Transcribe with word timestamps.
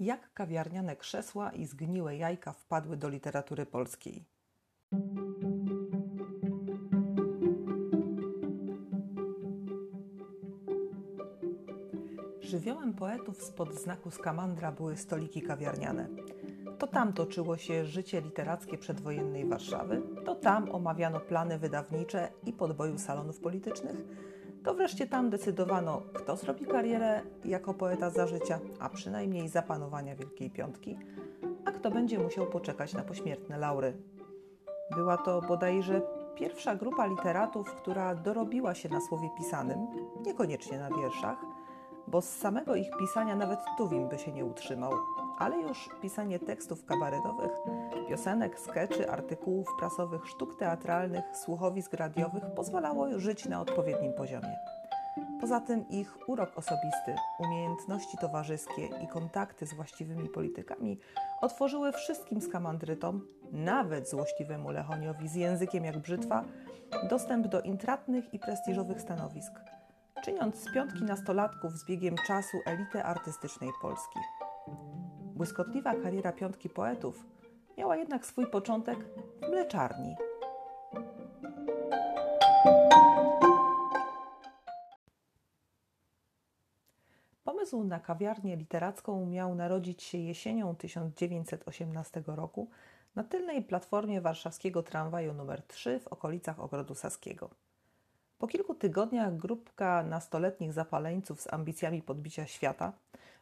Jak 0.00 0.32
kawiarniane 0.32 0.96
krzesła 0.96 1.50
i 1.50 1.66
zgniłe 1.66 2.16
jajka 2.16 2.52
wpadły 2.52 2.96
do 2.96 3.08
literatury 3.08 3.66
polskiej. 3.66 4.24
Żywiołem 12.40 12.94
poetów 12.94 13.42
spod 13.42 13.74
znaku 13.74 14.10
skamandra 14.10 14.72
były 14.72 14.96
stoliki 14.96 15.42
kawiarniane. 15.42 16.08
To 16.78 16.86
tam 16.86 17.12
toczyło 17.12 17.56
się 17.56 17.86
życie 17.86 18.20
literackie 18.20 18.78
przedwojennej 18.78 19.48
Warszawy, 19.48 20.02
to 20.24 20.34
tam 20.34 20.70
omawiano 20.70 21.20
plany 21.20 21.58
wydawnicze 21.58 22.32
i 22.46 22.52
podboju 22.52 22.98
salonów 22.98 23.40
politycznych, 23.40 23.96
to 24.64 24.74
wreszcie 24.74 25.06
tam 25.06 25.30
decydowano, 25.30 26.02
kto 26.14 26.36
zrobi 26.36 26.66
karierę 26.66 27.22
jako 27.44 27.74
poeta 27.74 28.10
za 28.10 28.26
życia, 28.26 28.58
a 28.78 28.88
przynajmniej 28.88 29.48
za 29.48 29.62
panowania 29.62 30.16
Wielkiej 30.16 30.50
Piątki, 30.50 30.98
a 31.64 31.72
kto 31.72 31.90
będzie 31.90 32.18
musiał 32.18 32.46
poczekać 32.46 32.94
na 32.94 33.02
pośmiertne 33.02 33.58
laury. 33.58 33.96
Była 34.94 35.16
to 35.16 35.42
bodajże 35.42 36.02
pierwsza 36.34 36.76
grupa 36.76 37.06
literatów, 37.06 37.74
która 37.74 38.14
dorobiła 38.14 38.74
się 38.74 38.88
na 38.88 39.00
słowie 39.00 39.30
pisanym, 39.38 39.86
niekoniecznie 40.26 40.78
na 40.78 40.90
wierszach, 40.90 41.38
bo 42.08 42.20
z 42.20 42.28
samego 42.28 42.74
ich 42.74 42.90
pisania 42.98 43.36
nawet 43.36 43.58
Tuwim 43.78 44.08
by 44.08 44.18
się 44.18 44.32
nie 44.32 44.44
utrzymał, 44.44 44.92
ale 45.40 45.56
już 45.60 45.88
pisanie 46.02 46.38
tekstów 46.38 46.84
kabaretowych, 46.84 47.50
piosenek, 48.08 48.60
skeczy, 48.60 49.10
artykułów 49.10 49.66
prasowych, 49.78 50.26
sztuk 50.26 50.58
teatralnych, 50.58 51.24
słuchowisk 51.36 51.94
radiowych 51.94 52.44
pozwalało 52.56 53.18
żyć 53.18 53.46
na 53.46 53.60
odpowiednim 53.60 54.12
poziomie. 54.12 54.56
Poza 55.40 55.60
tym 55.60 55.88
ich 55.88 56.28
urok 56.28 56.58
osobisty, 56.58 57.14
umiejętności 57.38 58.18
towarzyskie 58.18 58.88
i 59.04 59.08
kontakty 59.08 59.66
z 59.66 59.74
właściwymi 59.74 60.28
politykami 60.28 60.98
otworzyły 61.40 61.92
wszystkim 61.92 62.40
skamandrytom, 62.40 63.26
nawet 63.52 64.10
złośliwemu 64.10 64.70
Lechoniowi 64.70 65.28
z 65.28 65.34
językiem 65.34 65.84
jak 65.84 65.98
brzytwa, 65.98 66.44
dostęp 67.10 67.46
do 67.46 67.60
intratnych 67.60 68.34
i 68.34 68.38
prestiżowych 68.38 69.00
stanowisk, 69.00 69.52
czyniąc 70.24 70.56
z 70.56 70.74
piątki 70.74 71.04
nastolatków 71.04 71.72
z 71.72 71.86
biegiem 71.86 72.14
czasu 72.26 72.58
elitę 72.66 73.04
artystycznej 73.04 73.70
Polski. 73.82 74.18
Błyskotliwa 75.40 75.94
kariera 75.94 76.32
piątki 76.32 76.68
poetów 76.68 77.26
miała 77.78 77.96
jednak 77.96 78.26
swój 78.26 78.46
początek 78.46 78.98
w 79.42 79.48
mleczarni. 79.48 80.16
Pomysł 87.44 87.84
na 87.84 88.00
kawiarnię 88.00 88.56
literacką 88.56 89.26
miał 89.26 89.54
narodzić 89.54 90.02
się 90.02 90.18
jesienią 90.18 90.76
1918 90.76 92.22
roku 92.26 92.70
na 93.14 93.24
tylnej 93.24 93.62
platformie 93.62 94.20
warszawskiego 94.20 94.82
tramwaju 94.82 95.30
nr 95.30 95.62
3 95.62 96.00
w 96.00 96.08
okolicach 96.08 96.60
Ogrodu 96.60 96.94
Saskiego. 96.94 97.50
Po 98.40 98.48
kilku 98.48 98.74
tygodniach 98.74 99.36
grupka 99.36 100.02
nastoletnich 100.02 100.72
zapaleńców 100.72 101.40
z 101.40 101.52
ambicjami 101.52 102.02
podbicia 102.02 102.46
świata, 102.46 102.92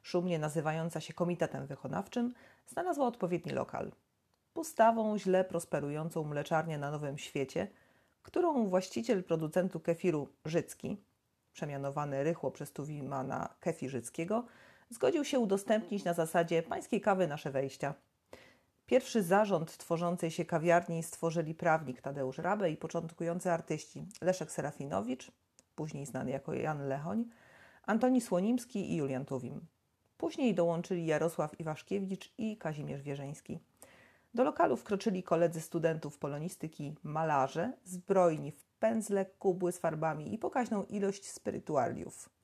szumnie 0.03 0.39
nazywająca 0.39 1.01
się 1.01 1.13
Komitetem 1.13 1.67
Wykonawczym, 1.67 2.35
znalazła 2.67 3.07
odpowiedni 3.07 3.53
lokal. 3.53 3.93
Pustawą, 4.55 5.19
źle 5.19 5.45
prosperującą 5.45 6.25
mleczarnię 6.25 6.79
na 6.79 6.91
Nowym 6.91 7.19
Świecie, 7.19 7.69
którą 8.23 8.67
właściciel 8.67 9.25
producentu 9.25 9.81
kefiru 9.81 10.29
Życki, 10.45 10.97
przemianowany 11.53 12.25
rychło 12.25 12.51
przez 12.51 12.73
Tuwima 12.73 13.23
na 13.23 13.55
kefi 13.61 13.89
Życkiego, 13.89 14.45
zgodził 14.91 15.25
się 15.25 15.39
udostępnić 15.39 16.05
na 16.05 16.15
zasadzie 16.15 16.63
pańskiej 16.63 17.01
kawy 17.01 17.27
nasze 17.27 17.51
wejścia– 17.51 17.95
Pierwszy 18.89 19.23
zarząd 19.23 19.77
tworzącej 19.77 20.31
się 20.31 20.45
kawiarni 20.45 21.03
stworzyli 21.03 21.55
prawnik 21.55 22.01
Tadeusz 22.01 22.39
Rabę 22.39 22.71
i 22.71 22.77
początkujący 22.77 23.53
artyści 23.53 24.07
Leszek 24.21 24.51
Serafinowicz, 24.51 25.33
później 25.75 26.07
znany 26.07 26.31
jako 26.31 26.55
Jan 26.55 26.89
Lechoń, 26.89 27.25
Antoni 27.87 28.21
Słonimski 28.21 28.93
i 28.93 28.97
Julian 28.97 29.25
Tuwim. 29.25 29.67
Później 30.17 30.55
dołączyli 30.55 31.07
Jarosław 31.07 31.61
Iwaszkiewicz 31.61 32.35
i 32.39 32.57
Kazimierz 32.57 33.03
Wierzeński. 33.03 33.59
Do 34.35 34.45
lokalu 34.45 34.77
wkroczyli 34.77 35.23
koledzy 35.23 35.61
studentów 35.61 36.19
polonistyki 36.19 36.95
malarze, 37.03 37.73
zbrojni 37.85 38.53
w 38.53 38.65
pędzle, 38.65 39.27
kubły 39.27 39.73
z 39.73 39.79
farbami 39.79 40.35
i 40.35 40.39
pokaźną 40.39 40.85
ilość 40.85 41.27
spirytualiów. 41.27 42.38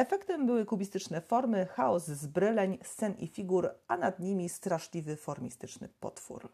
Efektem 0.00 0.46
były 0.46 0.64
kubistyczne 0.64 1.20
formy, 1.20 1.66
chaos 1.66 2.06
zbryleń, 2.06 2.78
scen 2.82 3.14
i 3.18 3.26
figur, 3.26 3.70
a 3.88 3.96
nad 3.96 4.20
nimi 4.20 4.48
straszliwy 4.48 5.16
formistyczny 5.16 5.88
potwór. 6.00 6.48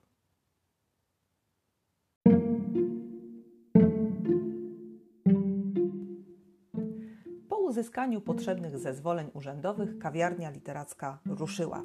Po 7.48 7.56
uzyskaniu 7.56 8.20
potrzebnych 8.20 8.78
zezwoleń 8.78 9.30
urzędowych 9.34 9.98
kawiarnia 9.98 10.50
literacka 10.50 11.18
ruszyła. 11.26 11.84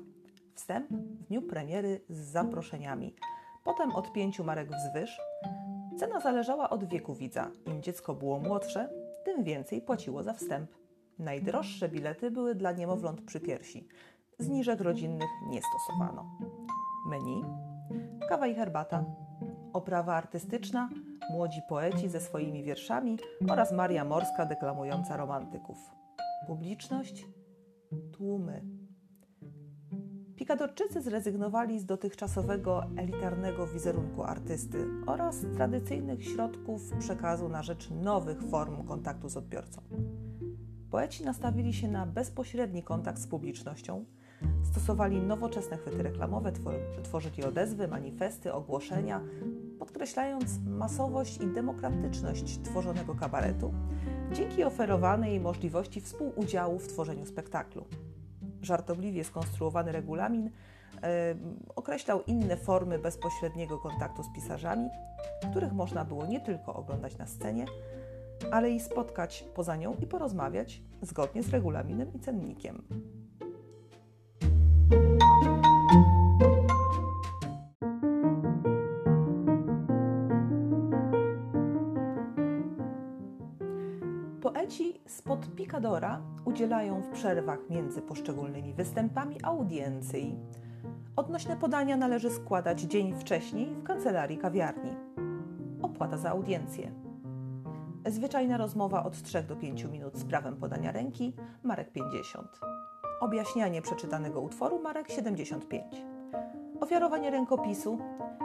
Wstęp 0.56 0.90
w 0.90 1.28
dniu 1.28 1.42
premiery 1.42 2.02
z 2.10 2.18
zaproszeniami, 2.18 3.16
potem 3.64 3.92
od 3.92 4.14
pięciu 4.14 4.44
marek 4.44 4.70
wzwyż. 4.72 5.20
Cena 6.00 6.20
zależała 6.20 6.70
od 6.70 6.90
wieku 6.90 7.16
widza. 7.16 7.52
Im 7.66 7.82
dziecko 7.82 8.14
było 8.14 8.40
młodsze, 8.40 8.90
tym 9.26 9.44
więcej 9.44 9.82
płaciło 9.82 10.24
za 10.24 10.34
wstęp. 10.34 10.81
Najdroższe 11.22 11.90
bilety 11.90 12.32
były 12.32 12.56
dla 12.56 12.72
niemowląt 12.72 13.22
przy 13.22 13.40
piersi. 13.40 13.88
Zniżek 14.40 14.82
rodzinnych 14.82 15.30
nie 15.50 15.60
stosowano. 15.62 16.38
Menu, 17.10 17.44
kawa 18.30 18.48
i 18.48 18.56
herbata, 18.56 19.06
oprawa 19.74 20.16
artystyczna, 20.16 20.90
młodzi 21.32 21.62
poeci 21.70 22.10
ze 22.10 22.22
swoimi 22.22 22.64
wierszami 22.64 23.18
oraz 23.50 23.72
Maria 23.72 24.06
Morska 24.06 24.46
deklamująca 24.46 25.18
romantyków. 25.18 25.78
Publiczność, 26.48 27.28
tłumy. 28.12 28.62
Pikadorczycy 30.36 31.02
zrezygnowali 31.02 31.80
z 31.80 31.86
dotychczasowego 31.86 32.84
elitarnego 32.98 33.68
wizerunku 33.68 34.24
artysty 34.24 34.88
oraz 35.08 35.46
tradycyjnych 35.56 36.26
środków 36.26 36.82
przekazu 37.00 37.50
na 37.50 37.64
rzecz 37.64 37.90
nowych 37.90 38.42
form 38.44 38.84
kontaktu 38.84 39.30
z 39.30 39.38
odbiorcą. 39.38 39.82
Poeci 40.92 41.24
nastawili 41.24 41.74
się 41.74 41.88
na 41.88 42.06
bezpośredni 42.06 42.84
kontakt 42.84 43.20
z 43.20 43.28
publicznością, 43.28 44.06
stosowali 44.64 45.22
nowoczesne 45.22 45.78
chwyty 45.78 46.04
reklamowe, 46.04 46.52
tworzyli 47.04 47.44
odezwy, 47.44 47.88
manifesty, 47.88 48.54
ogłoszenia, 48.54 49.22
podkreślając 49.80 50.60
masowość 50.66 51.38
i 51.42 51.48
demokratyczność 51.48 52.60
tworzonego 52.64 53.16
kabaretu 53.16 53.74
dzięki 54.34 54.64
oferowanej 54.64 55.40
możliwości 55.40 56.02
współudziału 56.02 56.80
w 56.80 56.88
tworzeniu 56.88 57.26
spektaklu. 57.26 57.86
Żartobliwie 58.62 59.24
skonstruowany 59.24 59.92
regulamin 59.92 60.50
e, 61.04 61.36
określał 61.76 62.24
inne 62.28 62.58
formy 62.58 63.00
bezpośredniego 63.00 63.78
kontaktu 63.78 64.24
z 64.24 64.34
pisarzami, 64.36 64.90
których 65.52 65.74
można 65.74 66.06
było 66.06 66.26
nie 66.26 66.40
tylko 66.40 66.74
oglądać 66.74 67.18
na 67.18 67.28
scenie, 67.28 67.66
ale 68.52 68.72
i 68.72 68.80
spotkać 68.80 69.46
poza 69.56 69.76
nią 69.76 69.96
i 70.02 70.08
porozmawiać 70.08 70.82
zgodnie 71.02 71.44
z 71.44 71.50
regulaminem 71.50 72.14
i 72.14 72.20
cennikiem. 72.20 72.84
Poeci 84.42 85.02
spod 85.08 85.56
Picadora 85.56 86.22
udzielają 86.46 87.02
w 87.02 87.08
przerwach 87.08 87.60
między 87.70 88.02
poszczególnymi 88.02 88.74
występami 88.74 89.38
audiencji. 89.44 90.36
Odnośne 91.16 91.58
podania 91.58 91.98
należy 91.98 92.30
składać 92.30 92.82
dzień 92.82 93.14
wcześniej 93.20 93.76
w 93.76 93.84
kancelarii 93.84 94.38
kawiarni. 94.38 94.92
Opłata 95.82 96.18
za 96.18 96.30
audiencję 96.30 97.01
Zwyczajna 98.06 98.58
rozmowa 98.58 99.04
od 99.04 99.22
3 99.22 99.44
do 99.44 99.56
5 99.56 99.84
minut 99.84 100.18
z 100.18 100.24
prawem 100.24 100.56
podania 100.56 100.92
ręki, 100.92 101.34
Marek 101.64 101.92
50. 101.92 102.60
Objaśnianie 103.22 103.82
przeczytanego 103.82 104.42
utworu, 104.42 104.82
Marek 104.82 105.10
75. 105.10 105.84
Ofiarowanie 106.80 107.32
rękopisu, 107.32 108.00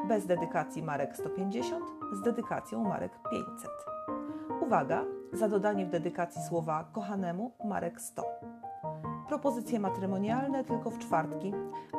bez 0.09 0.27
dedykacji 0.27 0.83
Marek 0.83 1.17
150, 1.17 1.85
z 2.13 2.23
dedykacją 2.23 2.85
Marek 2.85 3.13
500. 3.31 3.71
Uwaga, 4.63 5.05
za 5.33 5.49
dodanie 5.49 5.87
w 5.87 5.91
dedykacji 5.91 6.43
słowa 6.43 6.85
kochanemu 6.93 7.53
Marek 7.65 8.01
100. 8.01 8.23
Propozycje 9.29 9.81
matrymonialne 9.81 10.65
tylko 10.65 10.91
w 10.91 10.99
czwartki. 10.99 11.53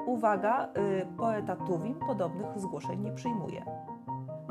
Uwaga, 0.06 0.70
yy, 0.76 1.08
poeta 1.18 1.56
Tuwim 1.56 1.96
podobnych 2.08 2.60
zgłoszeń 2.60 3.00
nie 3.00 3.12
przyjmuje. 3.12 3.66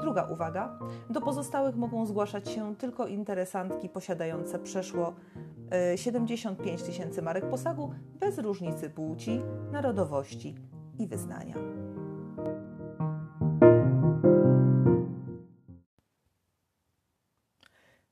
Druga 0.06 0.25
uwaga. 0.25 0.79
Do 1.11 1.20
pozostałych 1.20 1.76
mogą 1.76 2.06
zgłaszać 2.06 2.50
się 2.50 2.76
tylko 2.76 3.06
interesantki 3.06 3.88
posiadające 3.88 4.58
przeszło 4.58 5.14
75 5.97 6.81
e, 6.81 6.85
tysięcy 6.85 7.23
marek 7.23 7.50
posagu 7.50 7.94
bez 8.20 8.38
różnicy 8.38 8.91
płci, 8.91 9.43
narodowości 9.73 10.55
i 10.99 11.06
wyznania. 11.06 11.55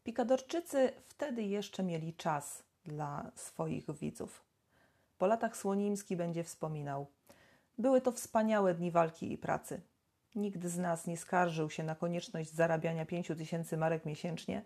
Pikadorczycy 0.04 0.92
wtedy 1.04 1.42
jeszcze 1.42 1.82
mieli 1.82 2.14
czas 2.14 2.62
dla 2.84 3.30
swoich 3.34 3.90
widzów. 3.90 4.44
Po 5.18 5.26
latach 5.26 5.56
Słonimski 5.56 6.16
będzie 6.16 6.44
wspominał: 6.44 7.06
Były 7.78 8.00
to 8.00 8.12
wspaniałe 8.12 8.74
dni 8.74 8.90
walki 8.90 9.32
i 9.32 9.38
pracy. 9.38 9.80
Nikt 10.34 10.66
z 10.66 10.78
nas 10.78 11.06
nie 11.06 11.16
skarżył 11.16 11.70
się 11.70 11.82
na 11.82 11.94
konieczność 11.94 12.52
zarabiania 12.52 13.06
pięciu 13.06 13.36
tysięcy 13.36 13.76
marek 13.76 14.04
miesięcznie. 14.04 14.62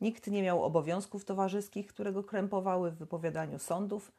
Nikt 0.00 0.26
nie 0.26 0.42
miał 0.42 0.64
obowiązków 0.64 1.24
towarzyskich, 1.24 1.86
które 1.86 2.12
go 2.12 2.24
krępowały 2.24 2.90
w 2.90 2.96
wypowiadaniu 2.96 3.58
sądów. 3.58 4.12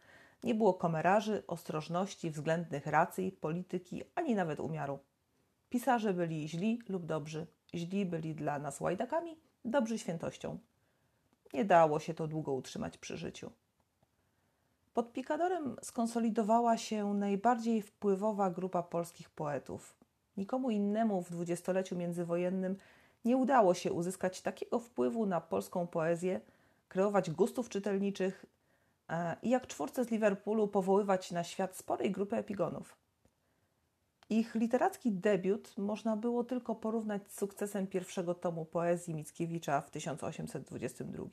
Nie 0.44 0.56
było 0.56 0.74
komerarzy, 0.74 1.44
ostrożności, 1.48 2.32
względnych 2.32 2.88
racji, 2.88 3.32
polityki, 3.32 4.04
ani 4.16 4.36
nawet 4.36 4.60
umiaru. 4.60 5.00
Pisarze 5.70 6.14
byli 6.14 6.50
źli 6.50 6.80
lub 6.90 7.06
dobrzy. 7.06 7.48
Źli 7.74 8.06
byli 8.06 8.36
dla 8.36 8.60
nas 8.60 8.82
łajdakami, 8.82 9.38
dobrzy 9.66 10.00
świętością. 10.00 10.60
Nie 11.54 11.66
dało 11.66 12.00
się 12.00 12.14
to 12.14 12.28
długo 12.28 12.54
utrzymać 12.54 12.98
przy 12.98 13.18
życiu. 13.18 13.52
Pod 14.94 15.14
Pikadorem 15.14 15.76
skonsolidowała 15.82 16.78
się 16.78 17.14
najbardziej 17.14 17.82
wpływowa 17.82 18.50
grupa 18.50 18.84
polskich 18.84 19.30
poetów. 19.30 20.05
Nikomu 20.38 20.70
innemu 20.70 21.22
w 21.22 21.32
dwudziestoleciu 21.32 21.96
międzywojennym 21.96 22.78
nie 23.26 23.38
udało 23.38 23.74
się 23.74 23.94
uzyskać 23.94 24.42
takiego 24.42 24.80
wpływu 24.80 25.26
na 25.26 25.42
polską 25.42 25.88
poezję, 25.88 26.42
kreować 26.88 27.32
gustów 27.32 27.70
czytelniczych 27.70 28.46
e, 29.10 29.36
i 29.42 29.50
jak 29.50 29.68
czwórce 29.68 30.06
z 30.06 30.12
Liverpoolu 30.12 30.68
powoływać 30.68 31.32
na 31.32 31.44
świat 31.44 31.78
sporej 31.78 32.12
grupy 32.12 32.36
epigonów. 32.36 32.98
Ich 34.30 34.56
literacki 34.56 35.12
debiut 35.12 35.78
można 35.78 36.16
było 36.18 36.44
tylko 36.44 36.76
porównać 36.76 37.32
z 37.32 37.38
sukcesem 37.38 37.88
pierwszego 37.88 38.36
tomu 38.36 38.66
poezji 38.66 39.14
Mickiewicza 39.14 39.82
w 39.82 39.90
1822. 39.90 41.24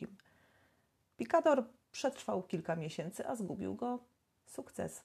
Pikador 1.16 1.64
przetrwał 1.93 2.43
kilka 2.43 2.76
miesięcy, 2.76 3.26
a 3.26 3.37
zgubił 3.37 3.75
go 3.75 3.99
sukces. 4.46 5.02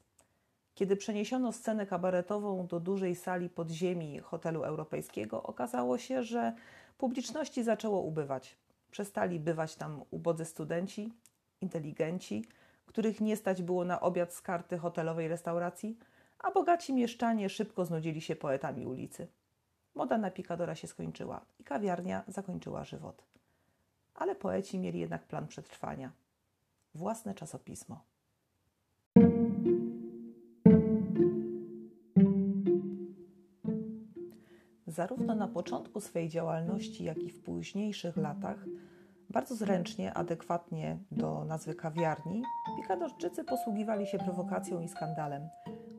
Kiedy 0.77 0.95
przeniesiono 0.95 1.51
scenę 1.51 1.85
kabaretową 1.85 2.67
do 2.67 2.79
dużej 2.79 3.15
sali 3.15 3.49
podziemi 3.49 4.19
hotelu 4.19 4.63
europejskiego, 4.63 5.43
okazało 5.43 5.97
się, 5.97 6.23
że 6.23 6.53
publiczności 6.97 7.63
zaczęło 7.63 8.01
ubywać. 8.01 8.57
Przestali 8.91 9.39
bywać 9.39 9.75
tam 9.75 10.03
ubodzy 10.11 10.45
studenci, 10.45 11.13
inteligenci, 11.61 12.45
których 12.85 13.21
nie 13.21 13.37
stać 13.37 13.63
było 13.63 13.85
na 13.85 14.01
obiad 14.01 14.33
z 14.33 14.41
karty 14.41 14.77
hotelowej 14.77 15.27
restauracji, 15.27 15.97
a 16.39 16.51
bogaci 16.51 16.93
mieszczanie 16.93 17.49
szybko 17.49 17.85
znudzili 17.85 18.21
się 18.21 18.35
poetami 18.35 18.85
ulicy. 18.85 19.27
Moda 19.95 20.17
na 20.17 20.31
pikadora 20.31 20.75
się 20.75 20.87
skończyła 20.87 21.45
i 21.59 21.63
kawiarnia 21.63 22.23
zakończyła 22.27 22.83
żywot. 22.83 23.23
Ale 24.15 24.35
poeci 24.35 24.79
mieli 24.79 24.99
jednak 24.99 25.27
plan 25.27 25.47
przetrwania 25.47 26.11
własne 26.95 27.35
czasopismo. 27.35 28.01
Zarówno 34.97 35.35
na 35.35 35.47
początku 35.47 36.01
swej 36.01 36.29
działalności, 36.29 37.03
jak 37.03 37.17
i 37.17 37.29
w 37.29 37.43
późniejszych 37.43 38.17
latach, 38.17 38.65
bardzo 39.29 39.55
zręcznie, 39.55 40.13
adekwatnie 40.13 40.97
do 41.11 41.45
nazwy 41.45 41.75
kawiarni, 41.75 42.43
pikadorczycy 42.81 43.43
posługiwali 43.43 44.07
się 44.07 44.17
prowokacją 44.17 44.81
i 44.81 44.87
skandalem, 44.87 45.49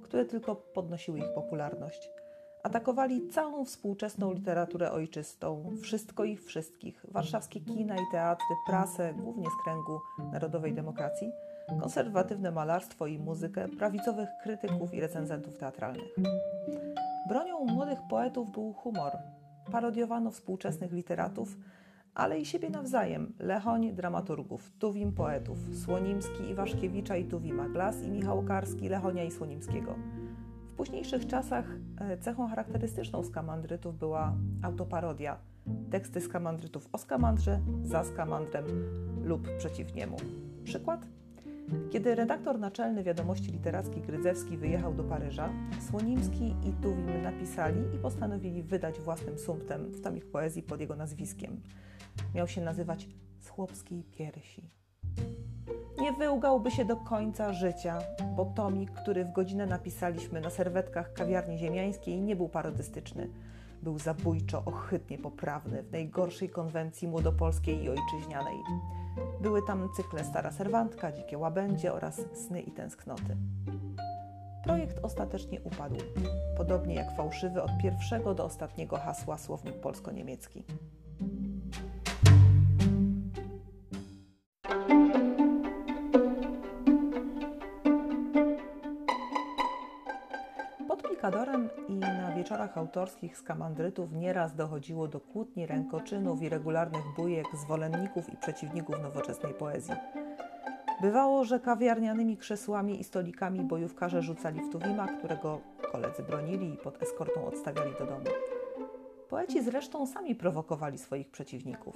które 0.03 0.25
tylko 0.25 0.57
podnosiły 0.57 1.19
ich 1.19 1.33
popularność. 1.35 2.11
Atakowali 2.63 3.29
całą 3.29 3.65
współczesną 3.65 4.33
literaturę 4.33 4.93
ojczystą, 4.93 5.71
wszystko 5.83 6.25
i 6.25 6.37
wszystkich, 6.37 7.07
warszawskie 7.09 7.61
kina 7.61 7.95
i 7.95 8.13
teatry, 8.13 8.57
prasę, 8.67 9.15
głównie 9.15 9.47
z 9.47 9.65
kręgu 9.65 10.01
narodowej 10.33 10.75
demokracji, 10.75 11.31
konserwatywne 11.81 12.51
malarstwo 12.51 13.07
i 13.07 13.19
muzykę, 13.19 13.69
prawicowych 13.69 14.29
krytyków 14.43 14.95
i 14.95 15.01
recenzentów 15.01 15.59
teatralnych. 15.59 16.15
Bronią 17.29 17.65
młodych 17.65 17.99
poetów 18.11 18.53
był 18.53 18.73
humor. 18.73 19.13
Parodiowano 19.73 20.31
współczesnych 20.31 20.93
literatów, 20.93 21.57
ale 22.15 22.41
i 22.41 22.47
siebie 22.47 22.71
nawzajem. 22.71 23.35
Lechoń 23.39 23.93
dramaturgów, 23.93 24.71
Tuwim 24.79 25.13
poetów, 25.13 25.59
Słonimski, 25.85 26.51
Iwaszkiewicza 26.51 27.17
i 27.17 27.25
Tuwima, 27.25 27.69
Glas 27.69 28.03
i 28.03 28.11
Michał 28.11 28.43
Karski, 28.43 28.89
Lechonia 28.89 29.25
i 29.25 29.31
Słonimskiego– 29.31 29.95
późniejszych 30.79 31.27
czasach 31.27 31.65
e, 32.01 32.19
cechą 32.19 32.49
charakterystyczną 32.49 33.23
skamandrytów 33.23 33.99
była 33.99 34.35
autoparodia. 34.63 35.37
Teksty 35.91 36.21
skamandrytów 36.21 36.89
o 36.93 36.99
skamandrze, 36.99 37.61
za 37.83 38.05
skamandrem 38.05 38.65
lub 39.25 39.57
przeciw 39.59 39.95
niemu. 39.95 40.17
Przykład? 40.65 41.07
Kiedy 41.91 42.15
redaktor 42.15 42.59
naczelny 42.59 43.05
wiadomości 43.05 43.53
literackich 43.53 44.07
Grydzewski 44.07 44.57
wyjechał 44.57 44.95
do 44.95 45.05
Paryża, 45.05 45.53
Słonimski 45.91 46.55
i 46.69 46.73
Tuwim 46.83 47.23
napisali 47.23 47.81
i 47.95 47.99
postanowili 47.99 48.63
wydać 48.63 49.01
własnym 49.01 49.39
sumptem 49.39 49.91
w 49.91 50.01
tomik 50.01 50.27
poezji 50.27 50.63
pod 50.63 50.81
jego 50.81 50.97
nazwiskiem. 50.97 51.61
Miał 52.35 52.49
się 52.49 52.61
nazywać 52.61 53.09
Z 53.41 53.49
chłopskiej 53.49 54.05
piersi 54.05 54.79
nie 56.01 56.13
wyłgałby 56.13 56.71
się 56.71 56.85
do 56.85 56.97
końca 56.97 57.53
życia, 57.53 57.99
bo 58.37 58.45
tomik, 58.45 58.91
który 58.91 59.25
w 59.25 59.33
godzinę 59.33 59.67
napisaliśmy 59.67 60.41
na 60.41 60.51
serwetkach 60.51 61.13
kawiarni 61.13 61.59
ziemiańskiej, 61.59 62.21
nie 62.21 62.37
był 62.37 62.49
parodystyczny. 62.49 63.29
Był 63.83 63.99
zabójczo, 63.99 64.63
ohydnie 64.65 65.19
poprawny, 65.19 65.83
w 65.83 65.93
najgorszej 65.93 66.49
konwencji 66.49 67.09
młodopolskiej 67.09 67.85
i 67.85 67.89
ojczyźnianej. 67.89 68.57
Były 69.41 69.63
tam 69.63 69.89
cykle 69.97 70.25
Stara 70.25 70.51
Serwantka, 70.51 71.13
Dzikie 71.13 71.39
Łabędzie 71.39 71.93
oraz 71.93 72.21
Sny 72.33 72.61
i 72.61 72.73
Tęsknoty. 72.73 73.37
Projekt 74.65 75.05
ostatecznie 75.05 75.61
upadł, 75.61 75.97
podobnie 76.57 76.95
jak 76.95 77.17
fałszywy 77.17 77.63
od 77.63 77.71
pierwszego 77.83 78.35
do 78.35 78.45
ostatniego 78.45 78.97
hasła 78.97 79.39
słownik 79.39 79.81
polsko-niemiecki. 79.81 80.65
Kadorem 91.21 91.69
i 91.89 91.95
na 91.95 92.35
wieczorach 92.35 92.79
autorskich 92.79 93.39
skamandrytów 93.39 94.13
nieraz 94.13 94.55
dochodziło 94.55 95.09
do 95.09 95.21
kłótni, 95.21 95.67
rękoczynów 95.67 96.43
i 96.43 96.49
regularnych 96.49 97.03
bujek 97.17 97.47
zwolenników 97.55 98.33
i 98.33 98.37
przeciwników 98.37 99.03
nowoczesnej 99.03 99.55
poezji. 99.55 99.95
Bywało, 101.01 101.45
że 101.45 101.61
kawiarnianymi 101.61 102.37
krzesłami 102.37 103.01
i 103.01 103.05
stolikami 103.05 103.61
bojówkarze 103.61 104.23
rzucali 104.23 104.61
w 104.61 104.73
Tuwima, 104.73 105.07
którego 105.07 105.61
koledzy 105.93 106.23
bronili 106.23 106.75
i 106.75 106.77
pod 106.77 107.03
eskortą 107.03 107.47
odstawiali 107.47 107.93
do 107.99 108.07
domu. 108.07 108.25
Poeci 109.29 109.63
zresztą 109.63 110.07
sami 110.07 110.35
prowokowali 110.35 110.99
swoich 110.99 111.31
przeciwników. 111.31 111.95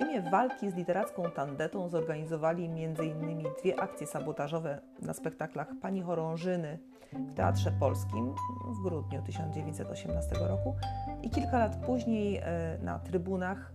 W 0.00 0.02
imię 0.02 0.22
walki 0.30 0.70
z 0.70 0.74
literacką 0.74 1.30
tandetą 1.30 1.88
zorganizowali 1.88 2.64
m.in. 2.64 3.44
dwie 3.60 3.80
akcje 3.80 4.06
sabotażowe 4.06 4.80
na 5.02 5.12
spektaklach 5.12 5.68
Pani 5.82 6.02
Chorążyny 6.02 6.78
w 7.12 7.34
Teatrze 7.34 7.72
Polskim 7.80 8.34
w 8.66 8.82
grudniu 8.82 9.22
1918 9.22 10.34
roku 10.34 10.74
i 11.22 11.30
kilka 11.30 11.58
lat 11.58 11.76
później 11.86 12.36
e, 12.36 12.78
na 12.82 12.98
trybunach 12.98 13.72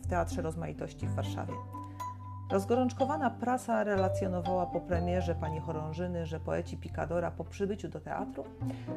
w 0.00 0.06
Teatrze 0.06 0.42
Rozmaitości 0.42 1.06
w 1.06 1.14
Warszawie. 1.14 1.54
Rozgorączkowana 2.50 3.30
prasa 3.30 3.84
relacjonowała 3.84 4.66
po 4.66 4.80
premierze 4.80 5.34
pani 5.34 5.60
Chorążyny, 5.60 6.26
że 6.26 6.40
poeci 6.40 6.76
Picadora 6.76 7.30
po 7.30 7.44
przybyciu 7.44 7.88
do 7.88 8.00
teatru 8.00 8.44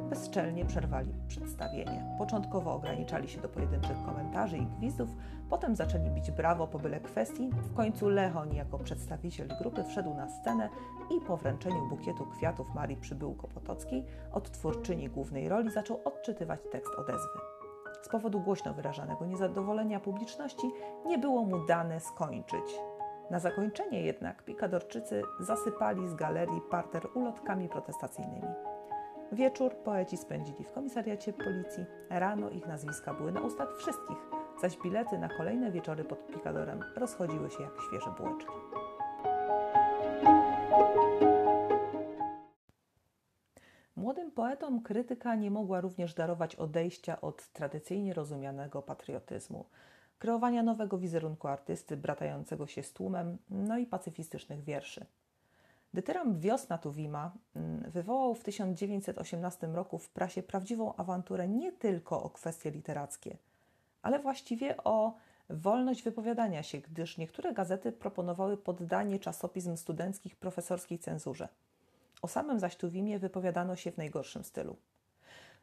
bezczelnie 0.09 0.65
przerwali 0.65 1.13
przedstawienie. 1.27 2.15
Początkowo 2.17 2.73
ograniczali 2.73 3.29
się 3.29 3.41
do 3.41 3.49
pojedynczych 3.49 3.97
komentarzy 4.05 4.57
i 4.57 4.65
gwizdów, 4.65 5.09
potem 5.49 5.75
zaczęli 5.75 6.09
bić 6.09 6.31
brawo 6.31 6.67
po 6.67 6.79
byle 6.79 6.99
kwestii. 6.99 7.49
W 7.49 7.73
końcu 7.73 8.09
Lechoń 8.09 8.55
jako 8.55 8.79
przedstawiciel 8.79 9.47
grupy 9.61 9.83
wszedł 9.83 10.13
na 10.13 10.29
scenę 10.29 10.69
i 11.17 11.25
po 11.25 11.37
wręczeniu 11.37 11.89
bukietu 11.89 12.25
kwiatów 12.25 12.75
Marii 12.75 12.97
Przybyłko-Potockiej, 12.97 14.03
odtwórczyni 14.31 15.09
głównej 15.09 15.49
roli, 15.49 15.71
zaczął 15.71 16.01
odczytywać 16.05 16.59
tekst 16.71 16.95
odezwy. 16.95 17.39
Z 18.01 18.09
powodu 18.09 18.39
głośno 18.39 18.73
wyrażanego 18.73 19.25
niezadowolenia 19.25 19.99
publiczności 19.99 20.71
nie 21.05 21.17
było 21.17 21.43
mu 21.43 21.65
dane 21.65 21.99
skończyć 21.99 22.79
na 23.31 23.39
zakończenie 23.39 24.01
jednak 24.01 24.43
pikadorczycy 24.43 25.21
zasypali 25.39 26.07
z 26.07 26.15
galerii 26.15 26.61
parter 26.71 27.07
ulotkami 27.13 27.69
protestacyjnymi. 27.69 28.47
Wieczór 29.31 29.75
poeci 29.75 30.17
spędzili 30.17 30.63
w 30.63 30.71
komisariacie 30.71 31.33
policji. 31.33 31.85
Rano 32.09 32.49
ich 32.49 32.67
nazwiska 32.67 33.13
były 33.13 33.31
na 33.31 33.41
ustach 33.41 33.77
wszystkich, 33.77 34.17
zaś 34.61 34.77
bilety 34.77 35.17
na 35.17 35.29
kolejne 35.29 35.71
wieczory 35.71 36.03
pod 36.03 36.27
Pikadorem 36.27 36.83
rozchodziły 36.95 37.49
się 37.49 37.63
jak 37.63 37.73
świeże 37.87 38.13
bułeczki. 38.17 38.51
Młodym 43.95 44.31
poetom 44.31 44.81
krytyka 44.81 45.35
nie 45.35 45.51
mogła 45.51 45.81
również 45.81 46.13
darować 46.13 46.55
odejścia 46.55 47.21
od 47.21 47.47
tradycyjnie 47.47 48.13
rozumianego 48.13 48.81
patriotyzmu, 48.81 49.65
kreowania 50.19 50.63
nowego 50.63 50.97
wizerunku 50.97 51.47
artysty 51.47 51.97
bratającego 51.97 52.67
się 52.67 52.83
z 52.83 52.93
tłumem, 52.93 53.37
no 53.49 53.77
i 53.77 53.85
pacyfistycznych 53.85 54.63
wierszy. 54.63 55.05
Dytyramb 55.93 56.39
Wiosna 56.39 56.77
Tuwima 56.77 57.31
mm, 57.55 57.91
wywołał 57.91 58.35
w 58.35 58.43
1918 58.43 59.67
roku 59.67 59.97
w 59.97 60.09
prasie 60.09 60.43
prawdziwą 60.43 60.95
awanturę 60.95 61.47
nie 61.47 61.71
tylko 61.71 62.23
o 62.23 62.29
kwestie 62.29 62.71
literackie, 62.71 63.37
ale 64.01 64.19
właściwie 64.19 64.77
o 64.83 65.15
wolność 65.49 66.03
wypowiadania 66.03 66.63
się, 66.63 66.77
gdyż 66.77 67.17
niektóre 67.17 67.53
gazety 67.53 67.91
proponowały 67.91 68.57
poddanie 68.57 69.19
czasopism 69.19 69.77
studenckich 69.77 70.35
profesorskiej 70.35 70.99
cenzurze. 70.99 71.49
O 72.21 72.27
samym 72.27 72.59
zaś 72.59 72.75
Tuwimie 72.75 73.19
wypowiadano 73.19 73.75
się 73.75 73.91
w 73.91 73.97
najgorszym 73.97 74.43
stylu. 74.43 74.75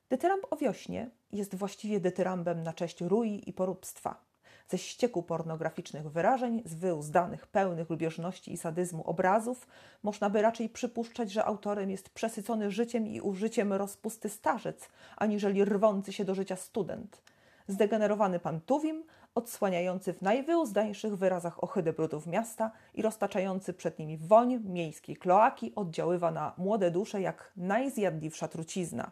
Dytyramb 0.08 0.44
o 0.50 0.56
wiośnie 0.56 1.10
jest 1.32 1.54
właściwie 1.54 2.00
dytyrambem 2.00 2.62
na 2.62 2.72
cześć 2.72 3.00
rui 3.00 3.48
i 3.48 3.52
poróbstwa, 3.52 4.25
ze 4.68 4.78
ścieku 4.78 5.22
pornograficznych 5.22 6.10
wyrażeń, 6.10 6.62
z 6.64 6.74
wyuzdanych, 6.74 7.46
pełnych 7.46 7.90
lubieżności 7.90 8.52
i 8.52 8.56
sadyzmu 8.56 9.02
obrazów, 9.02 9.66
można 10.02 10.30
by 10.30 10.42
raczej 10.42 10.68
przypuszczać, 10.68 11.32
że 11.32 11.44
autorem 11.44 11.90
jest 11.90 12.08
przesycony 12.10 12.70
życiem 12.70 13.06
i 13.06 13.20
użyciem 13.20 13.72
rozpusty 13.72 14.28
starzec, 14.28 14.88
aniżeli 15.16 15.64
rwący 15.64 16.12
się 16.12 16.24
do 16.24 16.34
życia 16.34 16.56
student. 16.56 17.22
Zdegenerowany 17.68 18.38
pan 18.38 18.60
Tuwim, 18.60 19.04
odsłaniający 19.34 20.12
w 20.12 20.22
najwyuzdańszych 20.22 21.16
wyrazach 21.16 21.64
ohydę 21.64 21.92
brudów 21.92 22.26
miasta 22.26 22.70
i 22.94 23.02
roztaczający 23.02 23.74
przed 23.74 23.98
nimi 23.98 24.18
woń 24.18 24.60
miejskiej 24.64 25.16
kloaki, 25.16 25.72
oddziaływa 25.74 26.30
na 26.30 26.52
młode 26.58 26.90
dusze 26.90 27.20
jak 27.20 27.52
najzjadliwsza 27.56 28.48
trucizna. 28.48 29.10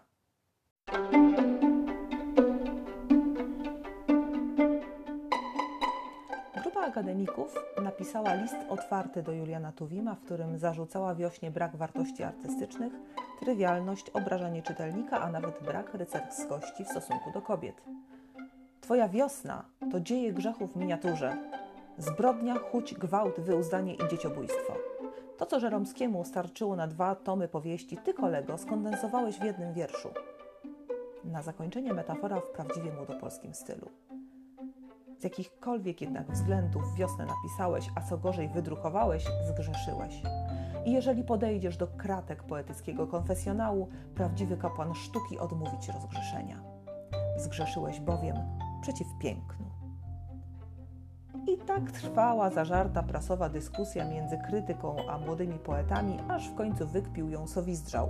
Akademików 6.94 7.54
napisała 7.82 8.34
list 8.34 8.56
otwarty 8.68 9.22
do 9.22 9.32
Juliana 9.32 9.72
Tuwima, 9.72 10.14
w 10.14 10.20
którym 10.20 10.58
zarzucała 10.58 11.14
wiośnie 11.14 11.50
brak 11.50 11.76
wartości 11.76 12.22
artystycznych, 12.22 12.92
trywialność, 13.40 14.10
obrażanie 14.10 14.62
czytelnika, 14.62 15.20
a 15.20 15.30
nawet 15.30 15.62
brak 15.62 15.94
rycerskości 15.94 16.84
w 16.84 16.88
stosunku 16.88 17.32
do 17.32 17.42
kobiet. 17.42 17.82
Twoja 18.80 19.08
wiosna 19.08 19.64
to 19.92 20.00
dzieje 20.00 20.32
grzechów 20.32 20.72
w 20.72 20.76
miniaturze. 20.76 21.36
Zbrodnia, 21.98 22.54
chuć, 22.58 22.94
gwałt, 22.94 23.40
wyuzdanie 23.40 23.94
i 23.94 24.08
dzieciobójstwo. 24.08 24.74
To, 25.38 25.46
co 25.46 25.60
Żeromskiemu 25.60 26.24
starczyło 26.24 26.76
na 26.76 26.86
dwa 26.86 27.14
tomy 27.14 27.48
powieści, 27.48 27.96
ty, 27.96 28.14
kolego, 28.14 28.58
skondensowałeś 28.58 29.38
w 29.38 29.44
jednym 29.44 29.72
wierszu. 29.72 30.08
Na 31.24 31.42
zakończenie 31.42 31.94
metafora 31.94 32.40
w 32.40 32.50
prawdziwie 32.50 32.92
młodopolskim 32.92 33.54
stylu 33.54 33.90
z 35.18 35.24
jakichkolwiek 35.24 36.00
jednak 36.00 36.32
względów 36.32 36.94
wiosnę 36.94 37.26
napisałeś, 37.26 37.90
a 37.94 38.00
co 38.00 38.18
gorzej 38.18 38.48
wydrukowałeś, 38.48 39.24
zgrzeszyłeś. 39.48 40.22
I 40.84 40.92
jeżeli 40.92 41.24
podejdziesz 41.24 41.76
do 41.76 41.86
kratek 41.86 42.42
poetyckiego 42.42 43.06
konfesjonału, 43.06 43.88
prawdziwy 44.14 44.56
kapłan 44.56 44.94
sztuki 44.94 45.38
odmówi 45.38 45.78
ci 45.78 45.92
rozgrzeszenia. 45.92 46.62
Zgrzeszyłeś 47.36 48.00
bowiem 48.00 48.36
przeciw 48.82 49.06
pięknu. 49.20 49.66
I 51.48 51.58
tak 51.58 51.92
trwała 51.92 52.50
zażarta 52.50 53.02
prasowa 53.02 53.48
dyskusja 53.48 54.10
między 54.10 54.38
krytyką 54.38 54.96
a 55.08 55.18
młodymi 55.18 55.58
poetami, 55.58 56.18
aż 56.28 56.48
w 56.48 56.54
końcu 56.54 56.86
wykpił 56.86 57.28
ją 57.30 57.46
Sowizdrzał, 57.46 58.08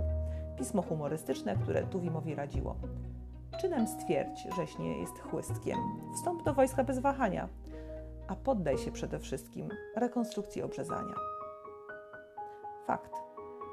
pismo 0.57 0.81
humorystyczne, 0.81 1.55
które 1.55 1.83
Tuwimowi 1.83 2.35
radziło. 2.35 2.75
Czynem 3.57 3.87
stwierdź, 3.87 4.47
żeś 4.55 4.77
nie 4.77 4.97
jest 4.99 5.19
chłystkiem. 5.19 5.77
Wstąp 6.13 6.43
do 6.43 6.53
wojska 6.53 6.83
bez 6.83 6.99
wahania, 6.99 7.49
a 8.27 8.35
poddaj 8.35 8.77
się 8.77 8.91
przede 8.91 9.19
wszystkim 9.19 9.69
rekonstrukcji 9.95 10.61
obrzezania. 10.61 11.15
Fakt. 12.87 13.11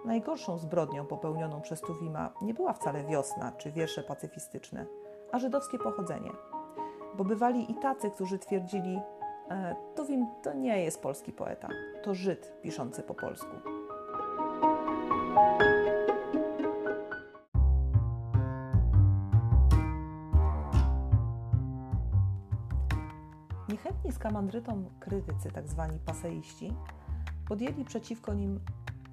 Najgorszą 0.04 0.58
zbrodnią 0.58 1.06
popełnioną 1.06 1.60
przez 1.60 1.80
Tuwima 1.80 2.32
nie 2.42 2.54
była 2.54 2.72
wcale 2.72 3.04
wiosna 3.04 3.52
czy 3.52 3.72
wiersze 3.72 4.02
pacyfistyczne, 4.02 4.86
a 5.32 5.38
żydowskie 5.38 5.78
pochodzenie. 5.78 6.30
Bo 7.14 7.24
bywali 7.24 7.72
i 7.72 7.74
tacy, 7.74 8.10
którzy 8.10 8.38
twierdzili, 8.38 9.00
e, 9.50 9.76
Tuwim 9.94 10.26
to 10.42 10.54
nie 10.54 10.84
jest 10.84 11.02
polski 11.02 11.32
poeta, 11.32 11.68
to 12.02 12.14
Żyd 12.14 12.60
piszący 12.62 13.02
po 13.02 13.14
polsku. 13.14 13.81
Niechętni 23.92 24.12
skamandrytom 24.12 24.84
krytycy, 25.00 25.50
tak 25.50 25.68
zwani 25.68 25.98
paseiści, 25.98 26.72
podjęli 27.48 27.84
przeciwko 27.84 28.34
nim 28.34 28.60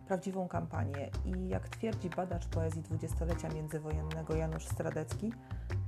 prawdziwą 0.08 0.48
kampanię 0.48 1.10
i 1.26 1.50
jak 1.50 1.70
twierdzi 1.70 2.10
badacz 2.10 2.48
poezji 2.48 2.82
dwudziestolecia 2.82 3.50
międzywojennego 3.50 4.36
Janusz 4.36 4.66
Stradecki, 4.66 5.34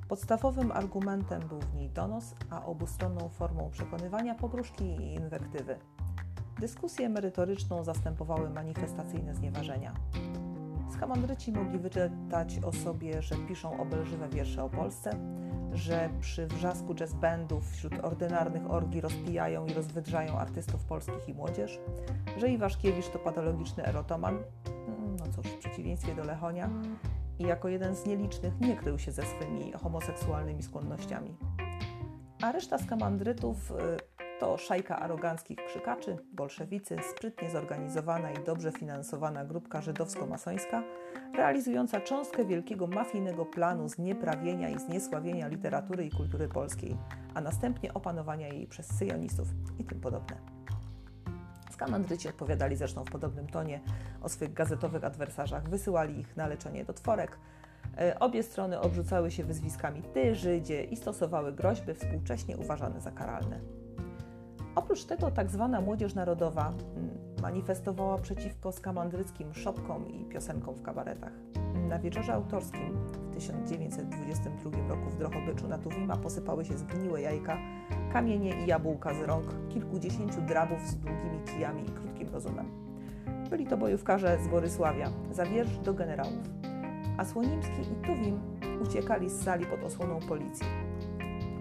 podstawowym 0.08 0.72
argumentem 0.72 1.48
był 1.48 1.60
w 1.60 1.74
niej 1.74 1.90
donos, 1.90 2.36
a 2.50 2.66
obustronną 2.66 3.30
formą 3.30 3.70
przekonywania 3.70 4.36
pogróżki 4.36 4.84
i 4.84 5.14
inwektywy. 5.14 5.78
Dyskusję 6.60 7.10
merytoryczną 7.10 7.84
zastępowały 7.84 8.50
manifestacyjne 8.50 9.36
znieważenia. 9.36 9.94
Skamandryci 10.94 11.52
mogli 11.52 11.80
wyczytać 11.80 12.60
o 12.66 12.72
sobie, 12.72 13.22
że 13.22 13.36
piszą 13.36 13.82
obelżywe 13.82 14.30
wiersze 14.30 14.64
o 14.64 14.70
Polsce, 14.70 15.12
że 15.74 16.10
przy 16.22 16.48
wrzasku 16.48 16.96
jazz 16.96 17.14
bandów 17.14 17.72
wśród 17.72 17.94
ordynarnych 18.04 18.72
orgii 18.72 19.02
rozpijają 19.02 19.66
i 19.66 19.74
rozwydrzają 19.74 20.38
artystów 20.38 20.84
polskich 20.84 21.30
i 21.30 21.34
młodzież, 21.34 21.80
że 22.38 22.50
Iwaszkiewicz 22.50 23.10
to 23.10 23.20
patologiczny 23.20 23.86
erotoman, 23.86 24.36
mm, 24.36 25.16
no 25.20 25.26
cóż, 25.36 25.46
w 25.52 25.58
przeciwieństwie 25.58 26.16
do 26.16 26.24
Lechonia, 26.24 26.70
i 27.40 27.44
jako 27.44 27.68
jeden 27.68 27.96
z 27.96 28.06
nielicznych 28.06 28.60
nie 28.60 28.76
krył 28.76 29.00
się 29.00 29.12
ze 29.12 29.22
swymi 29.22 29.72
homoseksualnymi 29.72 30.64
skłonnościami. 30.64 31.36
A 32.42 32.52
reszta 32.52 32.78
skamandrytów 32.78 33.74
to 34.42 34.58
szajka 34.58 35.00
aroganckich 35.00 35.58
krzykaczy, 35.66 36.18
bolszewicy, 36.34 36.98
sprytnie 37.16 37.50
zorganizowana 37.50 38.32
i 38.32 38.44
dobrze 38.44 38.72
finansowana 38.72 39.46
grupka 39.46 39.82
żydowsko-masońska, 39.82 40.84
realizująca 41.36 42.02
cząstkę 42.02 42.46
wielkiego 42.46 42.88
mafijnego 42.88 43.46
planu 43.46 43.90
znieprawienia 43.90 44.70
i 44.70 44.80
zniesławienia 44.80 45.48
literatury 45.48 46.06
i 46.06 46.12
kultury 46.12 46.48
polskiej, 46.48 46.98
a 47.34 47.42
następnie 47.42 47.94
opanowania 47.94 48.48
jej 48.48 48.68
przez 48.68 48.88
syjonistów 48.98 49.48
i 49.80 49.84
tym 49.84 50.02
podobne. 50.02 50.38
Skamandryci 51.72 52.30
odpowiadali 52.30 52.76
zresztą 52.76 53.06
w 53.06 53.12
podobnym 53.12 53.48
tonie 53.48 53.80
o 54.22 54.30
swych 54.30 54.54
gazetowych 54.54 55.04
adwersarzach, 55.04 55.70
wysyłali 55.70 56.20
ich 56.20 56.38
na 56.38 56.48
leczenie 56.48 56.86
do 56.86 56.94
tworek. 56.94 57.38
E, 57.98 58.20
obie 58.20 58.44
strony 58.44 58.80
obrzucały 58.80 59.32
się 59.32 59.44
wyzwiskami 59.44 60.02
ty, 60.02 60.36
Żydzie 60.36 60.84
i 60.84 60.96
stosowały 60.96 61.54
groźby 61.54 61.94
współcześnie 61.94 62.58
uważane 62.58 63.02
za 63.02 63.12
karalne. 63.12 63.81
Oprócz 64.76 65.04
tego 65.04 65.32
tak 65.32 65.50
zwana 65.50 65.82
młodzież 65.82 66.14
narodowa 66.14 66.68
mm, 66.68 67.10
manifestowała 67.42 68.18
przeciwko 68.18 68.72
skamandryckim 68.72 69.54
szopkom 69.54 70.10
i 70.10 70.26
piosenkom 70.26 70.76
w 70.76 70.82
kabaretach. 70.82 71.34
Na 71.90 72.00
wieczorze 72.00 72.34
autorskim 72.34 72.98
w 73.32 73.34
1922 73.34 74.88
roku 74.88 75.10
w 75.10 75.18
Drohobyczu 75.18 75.68
na 75.68 75.78
Tuwima 75.78 76.18
posypały 76.18 76.66
się 76.66 76.78
zgniłe 76.78 77.22
jajka, 77.22 77.58
kamienie 78.14 78.64
i 78.64 78.68
jabłka 78.68 79.14
z 79.14 79.22
rąk 79.22 79.46
kilkudziesięciu 79.70 80.42
drabów 80.42 80.80
z 80.88 80.96
długimi 80.96 81.44
kijami 81.46 81.90
i 81.90 81.92
krótkim 81.92 82.30
rozumem. 82.30 82.66
Byli 83.50 83.68
to 83.68 83.78
bojówkarze 83.78 84.38
z 84.44 84.48
Borysławia, 84.48 85.10
za 85.32 85.46
wiersz 85.46 85.78
do 85.78 85.94
generałów. 85.94 86.50
A 87.18 87.26
Słonimski 87.26 87.82
i 87.82 88.06
Tuwim 88.08 88.40
uciekali 88.84 89.30
z 89.30 89.44
sali 89.44 89.66
pod 89.66 89.84
osłoną 89.84 90.20
policji. 90.20 90.68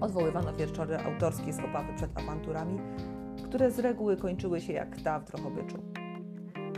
Odwoływano 0.00 0.52
wieczory 0.52 0.98
autorskie 0.98 1.52
z 1.52 1.58
obawy 1.58 1.94
przed 1.94 2.18
awanturami, 2.18 2.78
które 3.44 3.70
z 3.70 3.78
reguły 3.78 4.16
kończyły 4.16 4.60
się 4.60 4.72
jak 4.72 5.00
ta 5.00 5.18
w 5.18 5.24
Drohobyczu. 5.24 5.78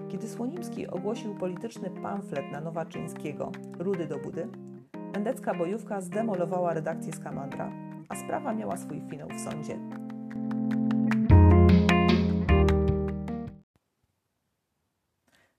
Kiedy 0.08 0.28
Słonimski 0.28 0.86
ogłosił 0.86 1.34
polityczny 1.34 1.90
pamflet 1.90 2.52
na 2.52 2.60
Nowaczyńskiego 2.60 3.52
Rudy 3.78 4.06
do 4.06 4.18
Budy, 4.18 4.48
endecka 5.12 5.54
bojówka 5.54 6.00
zdemolowała 6.00 6.74
redakcję 6.74 7.12
Skamandra, 7.12 7.72
a 8.08 8.16
sprawa 8.16 8.54
miała 8.54 8.76
swój 8.76 9.02
finał 9.10 9.28
w 9.28 9.40
sądzie. 9.40 9.78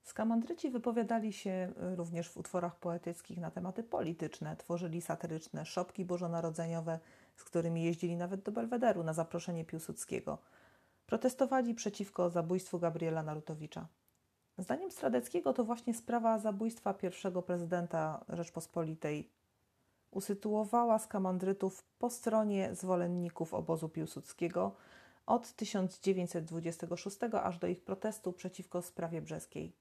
Skamandryci 0.02 0.70
wypowiadali 0.70 1.32
się 1.32 1.72
również 1.96 2.28
w 2.28 2.36
utworach 2.36 2.76
poetyckich 2.78 3.38
na 3.38 3.50
tematy 3.50 3.82
polityczne, 3.82 4.56
tworzyli 4.56 5.00
satyryczne 5.00 5.64
szopki 5.64 6.04
bożonarodzeniowe, 6.04 6.98
z 7.36 7.44
którymi 7.44 7.84
jeździli 7.84 8.16
nawet 8.16 8.42
do 8.42 8.52
Belwederu 8.52 9.04
na 9.04 9.12
zaproszenie 9.12 9.64
Piłsudskiego. 9.64 10.38
Protestowali 11.06 11.74
przeciwko 11.74 12.30
zabójstwu 12.30 12.78
Gabriela 12.78 13.22
Narutowicza. 13.22 13.88
Zdaniem 14.58 14.90
Stradeckiego 14.90 15.52
to 15.52 15.64
właśnie 15.64 15.94
sprawa 15.94 16.38
zabójstwa 16.38 16.94
pierwszego 16.94 17.42
prezydenta 17.42 18.24
Rzeczpospolitej 18.28 19.30
usytuowała 20.10 20.98
skamandrytów 20.98 21.84
po 21.98 22.10
stronie 22.10 22.74
zwolenników 22.74 23.54
obozu 23.54 23.88
Piłsudskiego 23.88 24.74
od 25.26 25.52
1926 25.52 27.18
aż 27.42 27.58
do 27.58 27.66
ich 27.66 27.84
protestu 27.84 28.32
przeciwko 28.32 28.82
sprawie 28.82 29.22
brzeskiej. 29.22 29.72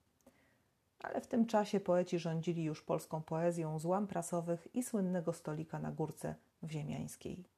Ale 0.99 1.21
w 1.21 1.27
tym 1.27 1.45
czasie 1.45 1.79
poeci 1.79 2.19
rządzili 2.19 2.63
już 2.63 2.81
polską 2.81 3.21
poezją 3.21 3.79
z 3.79 3.85
łam 3.85 4.07
prasowych 4.07 4.67
i 4.73 4.83
słynnego 4.83 5.33
stolika 5.33 5.79
na 5.79 5.91
górce 5.91 6.35
w 6.63 6.71
Ziemiańskiej. 6.71 7.49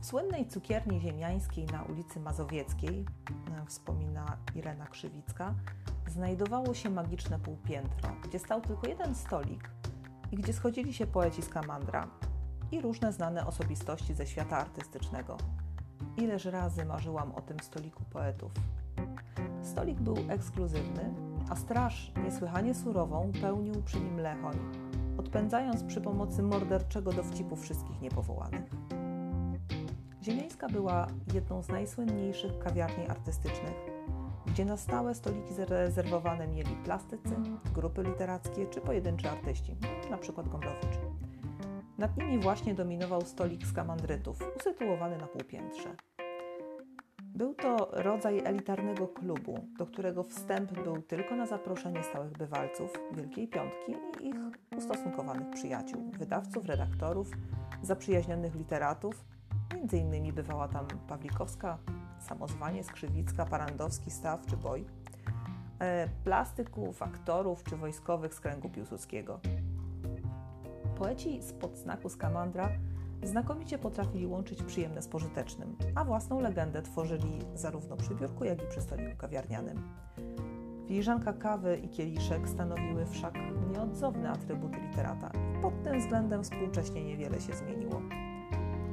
W 0.00 0.06
słynnej 0.06 0.46
cukierni 0.46 1.00
ziemiańskiej 1.00 1.66
na 1.66 1.82
ulicy 1.82 2.20
Mazowieckiej, 2.20 3.04
e, 3.62 3.66
wspomina 3.66 4.36
Irena 4.54 4.86
Krzywicka, 4.86 5.54
znajdowało 6.06 6.74
się 6.74 6.90
magiczne 6.90 7.38
półpiętro, 7.38 8.10
gdzie 8.24 8.38
stał 8.38 8.60
tylko 8.60 8.88
jeden 8.88 9.14
stolik 9.14 9.70
i 10.32 10.36
gdzie 10.36 10.52
schodzili 10.52 10.94
się 10.94 11.06
poeci 11.06 11.42
z 11.42 11.48
Kamandra 11.48 12.08
i 12.72 12.80
różne 12.80 13.12
znane 13.12 13.46
osobistości 13.46 14.14
ze 14.14 14.26
świata 14.26 14.58
artystycznego. 14.58 15.36
Ileż 16.16 16.44
razy 16.44 16.84
marzyłam 16.84 17.34
o 17.34 17.40
tym 17.40 17.60
stoliku 17.60 18.04
poetów. 18.04 18.52
Stolik 19.62 20.00
był 20.00 20.16
ekskluzywny, 20.28 21.27
a 21.50 21.56
straż 21.56 22.12
niesłychanie 22.24 22.74
surową 22.74 23.32
pełnił 23.40 23.82
przy 23.82 24.00
nim 24.00 24.16
Lechoń, 24.20 24.56
odpędzając 25.18 25.82
przy 25.82 26.00
pomocy 26.00 26.42
morderczego 26.42 27.12
dowcipu 27.12 27.56
wszystkich 27.56 28.00
niepowołanych. 28.00 28.70
Ziemiańska 30.22 30.68
była 30.68 31.06
jedną 31.34 31.62
z 31.62 31.68
najsłynniejszych 31.68 32.58
kawiarni 32.58 33.06
artystycznych, 33.08 33.74
gdzie 34.46 34.64
na 34.64 34.76
stałe 34.76 35.14
stoliki 35.14 35.54
zarezerwowane 35.54 36.48
mieli 36.48 36.76
plastycy, 36.84 37.36
grupy 37.74 38.02
literackie 38.02 38.66
czy 38.66 38.80
pojedynczy 38.80 39.30
artyści, 39.30 39.76
np. 40.06 40.32
Gombrowicz. 40.42 40.98
Nad 41.98 42.16
nimi 42.16 42.38
właśnie 42.38 42.74
dominował 42.74 43.20
stolik 43.20 43.66
z 43.66 43.72
kamandrytów, 43.72 44.38
usytuowany 44.56 45.18
na 45.18 45.26
półpiętrze. 45.26 45.96
Był 47.38 47.54
to 47.54 47.88
rodzaj 47.92 48.38
elitarnego 48.44 49.08
klubu, 49.08 49.64
do 49.78 49.86
którego 49.86 50.22
wstęp 50.22 50.72
był 50.72 51.02
tylko 51.02 51.36
na 51.36 51.46
zaproszenie 51.46 52.02
stałych 52.02 52.32
bywalców 52.32 52.92
Wielkiej 53.12 53.48
Piątki 53.48 53.92
i 54.20 54.28
ich 54.28 54.36
ustosunkowanych 54.76 55.50
przyjaciół, 55.50 56.10
wydawców, 56.18 56.64
redaktorów, 56.64 57.30
zaprzyjaźnionych 57.82 58.54
literatów. 58.54 59.24
Między 59.74 59.98
innymi 59.98 60.32
bywała 60.32 60.68
tam 60.68 60.86
Pawlikowska, 61.08 61.78
Samozwanie, 62.20 62.84
Skrzywicka, 62.84 63.46
Parandowski, 63.46 64.10
Staw 64.10 64.46
czy 64.46 64.56
Boj, 64.56 64.84
e, 65.78 66.08
plastyków, 66.24 67.02
aktorów 67.02 67.64
czy 67.64 67.76
wojskowych 67.76 68.34
z 68.34 68.40
kręgu 68.40 68.68
Piłsudskiego. 68.68 69.40
Poeci 70.96 71.42
z 71.42 71.52
podznaku 71.52 72.08
Skamandra 72.08 72.68
Znakomicie 73.22 73.78
potrafili 73.78 74.26
łączyć 74.26 74.62
przyjemne 74.62 75.02
z 75.02 75.08
pożytecznym, 75.08 75.76
a 75.94 76.04
własną 76.04 76.40
legendę 76.40 76.82
tworzyli 76.82 77.38
zarówno 77.54 77.96
przy 77.96 78.14
biurku, 78.14 78.44
jak 78.44 78.62
i 78.62 78.66
przy 78.66 78.80
stoliku 78.80 79.16
kawiarnianym. 79.16 79.82
Filiżanka 80.86 81.32
kawy 81.32 81.76
i 81.76 81.88
kieliszek 81.88 82.48
stanowiły 82.48 83.06
wszak 83.06 83.34
nieodzowne 83.72 84.30
atrybuty 84.30 84.80
literata 84.80 85.30
i 85.58 85.62
pod 85.62 85.84
tym 85.84 86.00
względem 86.00 86.44
współcześnie 86.44 87.04
niewiele 87.04 87.40
się 87.40 87.52
zmieniło. 87.52 88.02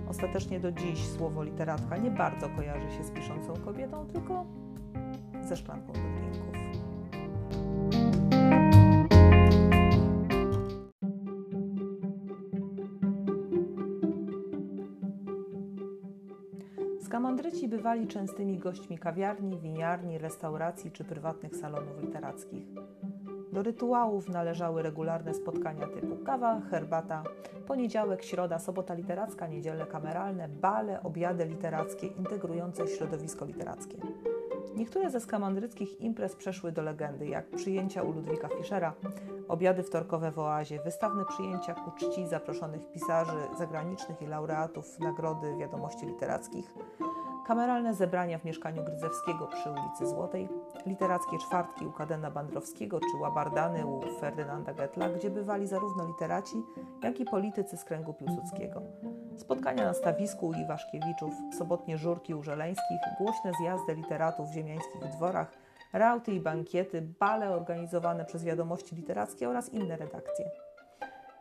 Ostatecznie 0.10 0.60
do 0.60 0.72
dziś 0.72 1.08
słowo 1.08 1.44
literatka 1.44 1.98
nie 1.98 2.12
bardzo 2.12 2.50
kojarzy 2.50 2.92
się 2.92 3.04
z 3.04 3.12
piszącą 3.12 3.54
kobietą, 3.54 4.06
tylko 4.06 4.46
ze 5.44 5.58
szklanką 5.58 5.94
do 5.94 6.15
Skamandryci 17.36 17.68
bywali 17.68 18.08
częstymi 18.08 18.58
gośćmi 18.58 18.98
kawiarni, 18.98 19.60
winiarni, 19.60 20.18
restauracji 20.18 20.92
czy 20.92 21.04
prywatnych 21.04 21.56
salonów 21.56 22.02
literackich. 22.02 22.64
Do 23.52 23.64
rytuałów 23.64 24.30
należały 24.30 24.82
regularne 24.82 25.34
spotkania 25.34 25.88
typu 25.88 26.18
kawa, 26.26 26.62
herbata, 26.62 27.24
poniedziałek, 27.68 28.24
środa, 28.24 28.60
sobota 28.60 28.94
literacka, 28.94 29.48
niedziele 29.48 29.86
kameralne, 29.86 30.50
bale, 30.50 31.04
obiady 31.04 31.46
literackie 31.46 32.08
integrujące 32.08 32.88
środowisko 32.88 33.46
literackie. 33.46 33.98
Niektóre 34.76 35.10
ze 35.10 35.20
skamandryckich 35.20 36.02
imprez 36.02 36.36
przeszły 36.36 36.72
do 36.72 36.82
legendy, 36.82 37.28
jak 37.28 37.50
przyjęcia 37.50 38.04
u 38.04 38.12
Ludwika 38.12 38.48
Fischera, 38.48 38.94
obiady 39.48 39.84
wtorkowe 39.84 40.32
w 40.32 40.40
oazie, 40.40 40.80
wystawne 40.80 41.26
przyjęcia 41.26 41.74
ku 41.74 41.92
czci 41.92 42.28
zaproszonych 42.28 42.92
pisarzy 42.92 43.38
zagranicznych 43.58 44.22
i 44.22 44.28
laureatów 44.28 45.00
Nagrody 45.00 45.58
Wiadomości 45.60 46.06
Literackich, 46.06 46.74
kameralne 47.48 47.94
zebrania 47.94 48.40
w 48.40 48.46
mieszkaniu 48.46 48.84
Gryzewskiego 48.84 49.48
przy 49.48 49.72
ulicy 49.72 50.08
Złotej, 50.08 50.50
literackie 50.86 51.38
czwartki 51.38 51.86
u 51.86 51.92
Kadena 51.92 52.32
Bandrowskiego 52.32 53.00
czy 53.00 53.18
łabardany 53.22 53.86
u 53.86 54.02
Ferdynanda 54.20 54.74
Getla, 54.74 55.10
gdzie 55.10 55.30
bywali 55.30 55.68
zarówno 55.68 56.08
literaci, 56.08 56.56
jak 57.04 57.20
i 57.20 57.26
politycy 57.26 57.78
z 57.78 57.84
kręgu 57.84 58.14
Piłsudskiego. 58.14 58.82
Spotkania 59.38 59.86
na 59.86 59.94
stawisku 59.94 60.48
u 60.48 60.54
Iwaszkiewiczów, 60.54 61.34
sobotnie 61.58 61.98
żurki 61.98 62.36
u 62.36 62.44
Żeleńskich, 62.44 63.00
głośne 63.18 63.52
zjazdy 63.62 63.96
literatów 63.96 64.50
w 64.50 64.54
ziemiańskich 64.54 65.02
dworach, 65.18 65.52
rauty 65.94 66.34
i 66.34 66.40
bankiety, 66.40 67.02
bale 67.20 67.50
organizowane 67.50 68.26
przez 68.26 68.44
wiadomości 68.44 68.96
literackie 68.96 69.50
oraz 69.50 69.70
inne 69.70 69.98
redakcje. 69.98 70.46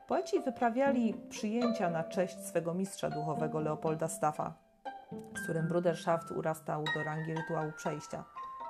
Poeci 0.09 0.41
wyprawiali 0.41 1.15
przyjęcia 1.29 1.91
na 1.91 2.05
cześć 2.05 2.41
swego 2.41 2.75
mistrza 2.75 3.11
duchowego 3.11 3.61
Leopolda 3.61 4.09
Staffa, 4.09 4.64
z 5.37 5.43
którym 5.43 5.69
Bruderschaft 5.69 6.31
urastał 6.31 6.85
do 6.95 7.05
rangi 7.05 7.35
rytuału 7.35 7.73
przejścia, 7.73 8.25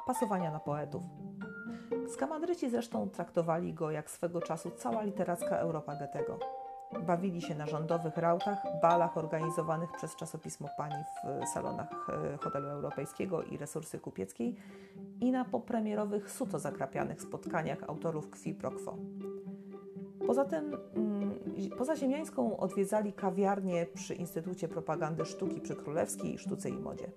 pasowania 0.07 0.51
na 0.51 0.61
poetów. 0.61 1.03
Skamandryci 2.15 2.71
zresztą 2.71 3.11
traktowali 3.11 3.75
go 3.75 3.91
jak 3.91 4.11
swego 4.11 4.41
czasu 4.41 4.71
cała 4.71 5.03
literacka 5.03 5.57
Europa 5.59 5.97
Goethego. 5.97 6.39
Bawili 7.07 7.43
się 7.43 7.55
na 7.55 7.67
rządowych 7.67 8.17
rautach, 8.17 8.59
balach 8.83 9.19
organizowanych 9.19 9.93
przez 9.93 10.17
czasopismo 10.17 10.69
Pani 10.77 11.05
w 11.25 11.49
salonach 11.49 12.09
e, 12.35 12.37
hotelu 12.37 12.69
europejskiego 12.69 13.43
i 13.43 13.57
resursy 13.57 13.99
kupieckiej 13.99 14.57
i 15.21 15.33
na 15.33 15.45
popremierowych 15.45 16.31
suto 16.31 16.59
zakrapianych 16.59 17.23
spotkaniach 17.23 17.83
autorów 17.89 18.31
Kwi 18.31 18.55
Pro 18.55 18.71
Quo. 18.71 18.97
Poza 20.27 20.45
tym, 20.45 20.77
mm, 20.97 21.31
poza 21.79 21.97
ziemiańską 21.97 22.57
odwiedzali 22.57 23.13
kawiarnie 23.13 23.87
przy 23.95 24.15
Instytucie 24.15 24.69
Propagandy 24.69 25.25
Sztuki 25.25 25.61
przy 25.61 25.77
Królewskiej, 25.77 26.39
Sztuce 26.39 26.69
i 26.69 26.79
Modzie. 26.79 27.11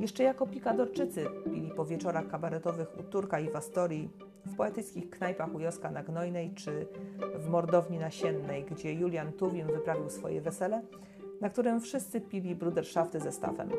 Jeszcze 0.00 0.22
jako 0.22 0.46
pikadorczycy 0.46 1.26
pili 1.44 1.70
po 1.70 1.84
wieczorach 1.84 2.28
kabaretowych 2.28 2.98
u 3.00 3.02
Turka 3.02 3.40
i 3.40 3.50
w 3.50 3.56
Astorii, 3.56 4.10
w 4.46 4.56
poetyckich 4.56 5.10
knajpach 5.10 5.54
u 5.54 5.60
Joska 5.60 5.90
na 5.90 6.02
Gnojnej 6.02 6.54
czy 6.54 6.86
w 7.38 7.48
Mordowni 7.48 7.98
Nasiennej, 7.98 8.64
gdzie 8.64 8.92
Julian 8.92 9.32
Tuwim 9.32 9.66
wyprawił 9.66 10.10
swoje 10.10 10.40
wesele, 10.40 10.82
na 11.40 11.50
którym 11.50 11.80
wszyscy 11.80 12.20
pili 12.20 12.54
bruderszafty 12.54 13.20
ze 13.20 13.32
stawem. 13.32 13.70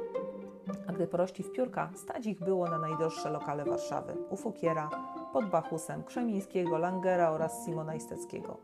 A 0.88 0.94
gdy 0.94 1.08
porośli 1.08 1.44
w 1.44 1.52
piórka, 1.52 1.90
stać 1.96 2.26
ich 2.26 2.40
było 2.40 2.70
na 2.70 2.80
najdroższe 2.80 3.30
lokale 3.30 3.66
Warszawy, 3.66 4.14
u 4.30 4.38
Fukiera, 4.38 4.90
pod 5.36 5.50
Bachusem, 5.50 6.04
Krzemińskiego, 6.04 6.78
Langera 6.78 7.30
oraz 7.30 7.66
Simona 7.66 7.96
Isteckiego, 7.96 8.58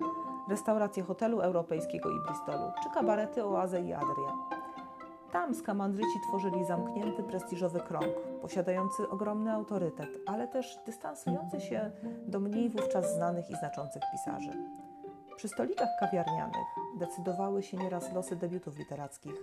restauracje 0.50 1.04
hotelu 1.04 1.40
europejskiego 1.40 2.10
i 2.10 2.20
Bristolu, 2.28 2.72
czy 2.84 2.90
kabarety 2.90 3.46
Oazę 3.46 3.82
i 3.82 3.94
Adrię. 3.94 4.28
Tam 5.32 5.56
skamandryci 5.56 6.20
tworzyli 6.28 6.66
zamknięty, 6.66 7.24
prestiżowy 7.24 7.80
krąg, 7.80 8.08
posiadający 8.42 9.10
ogromny 9.10 9.54
autorytet, 9.54 10.10
ale 10.28 10.48
też 10.48 10.80
dystansujący 10.86 11.62
się 11.62 11.92
do 12.28 12.40
mniej 12.40 12.70
wówczas 12.70 13.16
znanych 13.16 13.50
i 13.50 13.56
znaczących 13.56 14.02
pisarzy. 14.12 14.52
Przy 15.36 15.48
stolikach 15.48 15.90
kawiarnianych 16.00 16.68
decydowały 17.00 17.64
się 17.64 17.78
nieraz 17.78 18.14
losy 18.14 18.36
debiutów 18.36 18.78
literackich, 18.78 19.36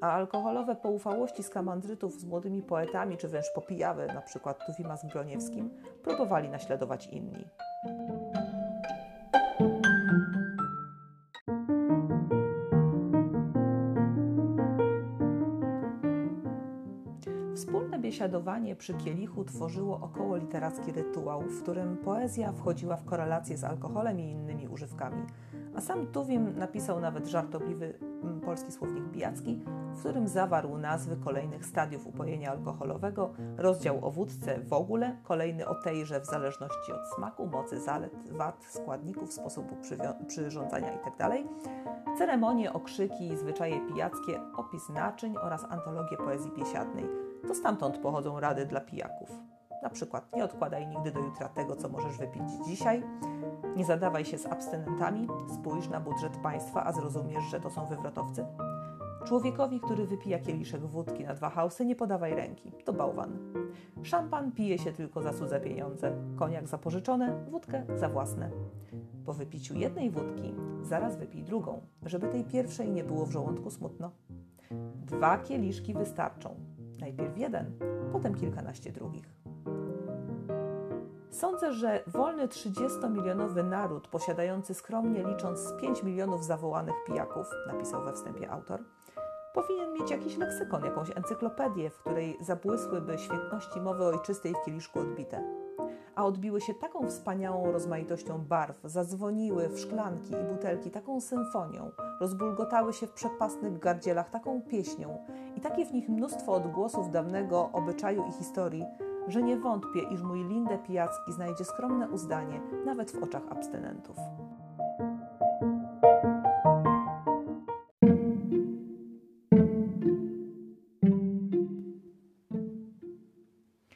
a 0.00 0.12
alkoholowe 0.12 0.76
poufałości 0.76 1.42
skamandrytów 1.42 2.20
z 2.20 2.24
młodymi 2.24 2.62
poetami, 2.62 3.16
czy 3.16 3.28
wręcz 3.28 3.52
popijawy, 3.54 4.02
np. 4.02 4.54
Tuwima 4.66 4.96
z 4.96 5.06
Broniewskim, 5.06 5.70
próbowali 6.02 6.48
naśladować 6.48 7.06
inni. 7.06 7.44
biesiadowanie 18.08 18.76
przy 18.76 18.94
kielichu 18.94 19.44
tworzyło 19.44 20.00
około 20.00 20.36
literacki 20.36 20.92
rytuał, 20.92 21.42
w 21.42 21.62
którym 21.62 21.96
poezja 21.96 22.52
wchodziła 22.52 22.96
w 22.96 23.04
korelację 23.04 23.56
z 23.56 23.64
alkoholem 23.64 24.20
i 24.20 24.30
innymi 24.30 24.68
używkami. 24.68 25.22
A 25.76 25.80
sam 25.80 26.06
Tuwim 26.06 26.58
napisał 26.58 27.00
nawet 27.00 27.26
żartobliwy 27.26 27.98
mm, 28.22 28.40
polski 28.40 28.72
słownik 28.72 29.10
pijacki, 29.10 29.60
w 29.94 30.00
którym 30.00 30.28
zawarł 30.28 30.78
nazwy 30.78 31.16
kolejnych 31.16 31.66
stadiów 31.66 32.06
upojenia 32.06 32.50
alkoholowego, 32.50 33.32
rozdział 33.56 34.06
o 34.06 34.10
wódce 34.10 34.60
w 34.60 34.72
ogóle, 34.72 35.16
kolejny 35.22 35.68
o 35.68 35.74
tejże 35.74 36.20
w 36.20 36.26
zależności 36.26 36.92
od 36.92 37.14
smaku, 37.16 37.46
mocy, 37.46 37.80
zalet, 37.80 38.32
wad, 38.32 38.64
składników, 38.64 39.32
sposobu 39.32 39.76
przyrządzania 40.26 40.92
itd., 40.92 41.10
tak 41.18 42.18
ceremonie, 42.18 42.72
okrzyki, 42.72 43.36
zwyczaje 43.36 43.80
pijackie, 43.88 44.40
opis 44.56 44.88
naczyń 44.88 45.36
oraz 45.36 45.64
antologię 45.64 46.16
poezji 46.16 46.52
biesiadnej. 46.58 47.04
To 47.48 47.54
stamtąd 47.54 47.98
pochodzą 47.98 48.40
rady 48.40 48.66
dla 48.66 48.80
pijaków. 48.80 49.47
Na 49.82 49.90
przykład 49.90 50.36
nie 50.36 50.44
odkładaj 50.44 50.86
nigdy 50.86 51.12
do 51.12 51.20
jutra 51.20 51.48
tego, 51.48 51.76
co 51.76 51.88
możesz 51.88 52.18
wypić 52.18 52.42
dzisiaj. 52.66 53.02
Nie 53.76 53.84
zadawaj 53.84 54.24
się 54.24 54.38
z 54.38 54.46
abstynentami. 54.46 55.28
Spójrz 55.54 55.88
na 55.88 56.00
budżet 56.00 56.36
państwa, 56.36 56.84
a 56.84 56.92
zrozumiesz, 56.92 57.44
że 57.44 57.60
to 57.60 57.70
są 57.70 57.86
wywrotowcy. 57.86 58.44
Człowiekowi, 59.24 59.80
który 59.80 60.06
wypija 60.06 60.38
kieliszek 60.38 60.80
wódki 60.80 61.24
na 61.24 61.34
dwa 61.34 61.50
hausy, 61.50 61.86
nie 61.86 61.96
podawaj 61.96 62.34
ręki. 62.34 62.72
To 62.84 62.92
bałwan. 62.92 63.38
Szampan 64.02 64.52
pije 64.52 64.78
się 64.78 64.92
tylko 64.92 65.22
za 65.22 65.32
cudze 65.32 65.60
pieniądze. 65.60 66.12
Koniak 66.36 66.68
za 66.68 66.78
pożyczone, 66.78 67.44
wódkę 67.50 67.84
za 67.96 68.08
własne. 68.08 68.50
Po 69.24 69.32
wypiciu 69.32 69.74
jednej 69.74 70.10
wódki 70.10 70.54
zaraz 70.82 71.16
wypij 71.16 71.44
drugą, 71.44 71.80
żeby 72.02 72.28
tej 72.28 72.44
pierwszej 72.44 72.90
nie 72.90 73.04
było 73.04 73.26
w 73.26 73.30
żołądku 73.30 73.70
smutno. 73.70 74.10
Dwa 74.94 75.38
kieliszki 75.38 75.94
wystarczą. 75.94 76.54
Najpierw 77.00 77.38
jeden, 77.38 77.72
potem 78.12 78.34
kilkanaście 78.34 78.92
drugich. 78.92 79.38
Sądzę, 81.38 81.72
że 81.72 82.02
wolny 82.06 82.48
30-milionowy 82.48 83.64
naród, 83.64 84.08
posiadający 84.08 84.74
skromnie 84.74 85.24
licząc 85.24 85.72
5 85.80 86.02
milionów 86.02 86.44
zawołanych 86.44 86.94
pijaków, 87.06 87.46
napisał 87.66 88.04
we 88.04 88.12
wstępie 88.12 88.50
autor, 88.50 88.80
powinien 89.54 89.92
mieć 89.92 90.10
jakiś 90.10 90.36
leksykon, 90.36 90.84
jakąś 90.84 91.16
encyklopedię, 91.16 91.90
w 91.90 91.98
której 91.98 92.38
zabłysłyby 92.40 93.18
świetności 93.18 93.80
mowy 93.80 94.04
ojczystej 94.04 94.54
w 94.54 94.64
kieliszku 94.64 95.00
odbite. 95.00 95.44
A 96.14 96.24
odbiły 96.24 96.60
się 96.60 96.74
taką 96.74 97.08
wspaniałą 97.08 97.72
rozmaitością 97.72 98.38
barw, 98.38 98.80
zadzwoniły 98.84 99.68
w 99.68 99.80
szklanki 99.80 100.32
i 100.32 100.54
butelki 100.54 100.90
taką 100.90 101.20
symfonią, 101.20 101.90
rozbulgotały 102.20 102.92
się 102.92 103.06
w 103.06 103.12
przepastnych 103.12 103.78
gardzielach 103.78 104.30
taką 104.30 104.62
pieśnią 104.62 105.18
i 105.56 105.60
takie 105.60 105.86
w 105.86 105.92
nich 105.92 106.08
mnóstwo 106.08 106.52
odgłosów 106.52 107.10
dawnego 107.10 107.70
obyczaju 107.72 108.24
i 108.28 108.32
historii, 108.32 108.84
że 109.28 109.42
nie 109.42 109.56
wątpię, 109.56 110.00
iż 110.14 110.22
mój 110.22 110.44
Lindę 110.44 110.78
Pijacki 110.78 111.32
znajdzie 111.32 111.64
skromne 111.64 112.08
uzdanie 112.08 112.60
nawet 112.84 113.10
w 113.10 113.22
oczach 113.22 113.42
abstynentów. 113.50 114.16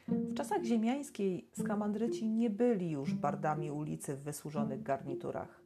W 0.07 0.33
czasach 0.35 0.63
ziemiańskiej 0.63 1.49
skamandryci 1.53 2.29
nie 2.29 2.49
byli 2.49 2.91
już 2.91 3.13
bardami 3.13 3.71
ulicy 3.71 4.15
w 4.15 4.23
wysłużonych 4.23 4.83
garniturach. 4.83 5.63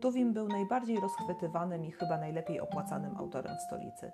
Tuwim 0.00 0.32
był 0.32 0.48
najbardziej 0.48 1.00
rozchwytywanym 1.00 1.84
i 1.84 1.90
chyba 1.90 2.18
najlepiej 2.18 2.60
opłacanym 2.60 3.16
autorem 3.16 3.56
w 3.56 3.62
stolicy. 3.62 4.12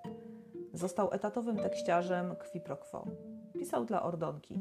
Został 0.73 1.13
etatowym 1.13 1.57
tekściarzem 1.57 2.35
Qui 2.37 2.61
pro 2.61 2.77
quo. 2.77 3.05
Pisał 3.61 3.85
dla 3.85 4.03
Ordonki. 4.03 4.59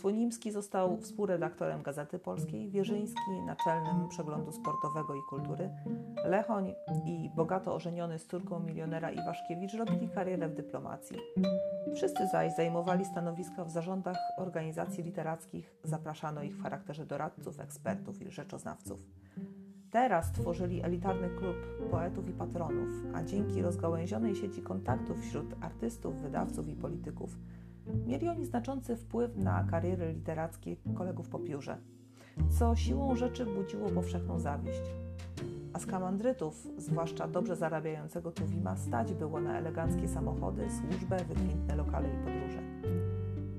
Słonimski 0.00 0.52
został 0.52 0.96
współredaktorem 0.96 1.82
Gazety 1.82 2.18
Polskiej, 2.18 2.70
Wierzyński 2.70 3.42
naczelnym 3.46 4.08
przeglądu 4.08 4.52
sportowego 4.52 5.14
i 5.14 5.20
kultury. 5.30 5.70
Lechoń 6.24 6.74
i 7.06 7.30
bogato 7.36 7.74
ożeniony 7.74 8.18
z 8.18 8.26
córką 8.26 8.60
milionera 8.60 9.10
Iwaszkiewicz 9.10 9.74
robili 9.74 10.08
karierę 10.08 10.48
w 10.48 10.54
dyplomacji. 10.54 11.16
Wszyscy 11.94 12.26
zaś 12.26 12.56
zajmowali 12.56 13.04
stanowiska 13.04 13.64
w 13.64 13.70
zarządach 13.70 14.18
organizacji 14.38 15.04
literackich, 15.04 15.74
zapraszano 15.84 16.42
ich 16.42 16.56
w 16.56 16.62
charakterze 16.62 17.06
doradców, 17.06 17.60
ekspertów 17.60 18.22
i 18.22 18.30
rzeczoznawców. 18.30 19.00
Teraz 19.90 20.32
tworzyli 20.32 20.82
elitarny 20.82 21.30
klub 21.30 21.56
poetów 21.90 22.28
i 22.28 22.32
patronów, 22.32 22.88
a 23.14 23.22
dzięki 23.24 23.62
rozgałęzionej 23.62 24.36
sieci 24.36 24.62
kontaktów 24.62 25.20
wśród 25.20 25.54
artystów, 25.60 26.20
wydawców 26.20 26.68
i 26.68 26.74
polityków 26.76 27.36
mieli 28.06 28.28
oni 28.28 28.46
znaczący 28.46 28.96
wpływ 28.96 29.36
na 29.36 29.64
kariery 29.64 30.12
literackie 30.12 30.76
kolegów 30.94 31.28
po 31.28 31.38
piórze, 31.38 31.78
co 32.58 32.76
siłą 32.76 33.16
rzeczy 33.16 33.46
budziło 33.46 33.90
powszechną 33.90 34.38
zawiść. 34.38 34.82
A 35.72 35.78
skamandrytów, 35.78 36.68
zwłaszcza 36.78 37.28
dobrze 37.28 37.56
zarabiającego 37.56 38.30
Tuwima, 38.32 38.76
stać 38.76 39.14
było 39.14 39.40
na 39.40 39.58
eleganckie 39.58 40.08
samochody, 40.08 40.66
służbę, 40.70 41.16
wykwintne 41.16 41.76
lokale 41.76 42.08
i 42.08 42.16
podróże. 42.24 42.62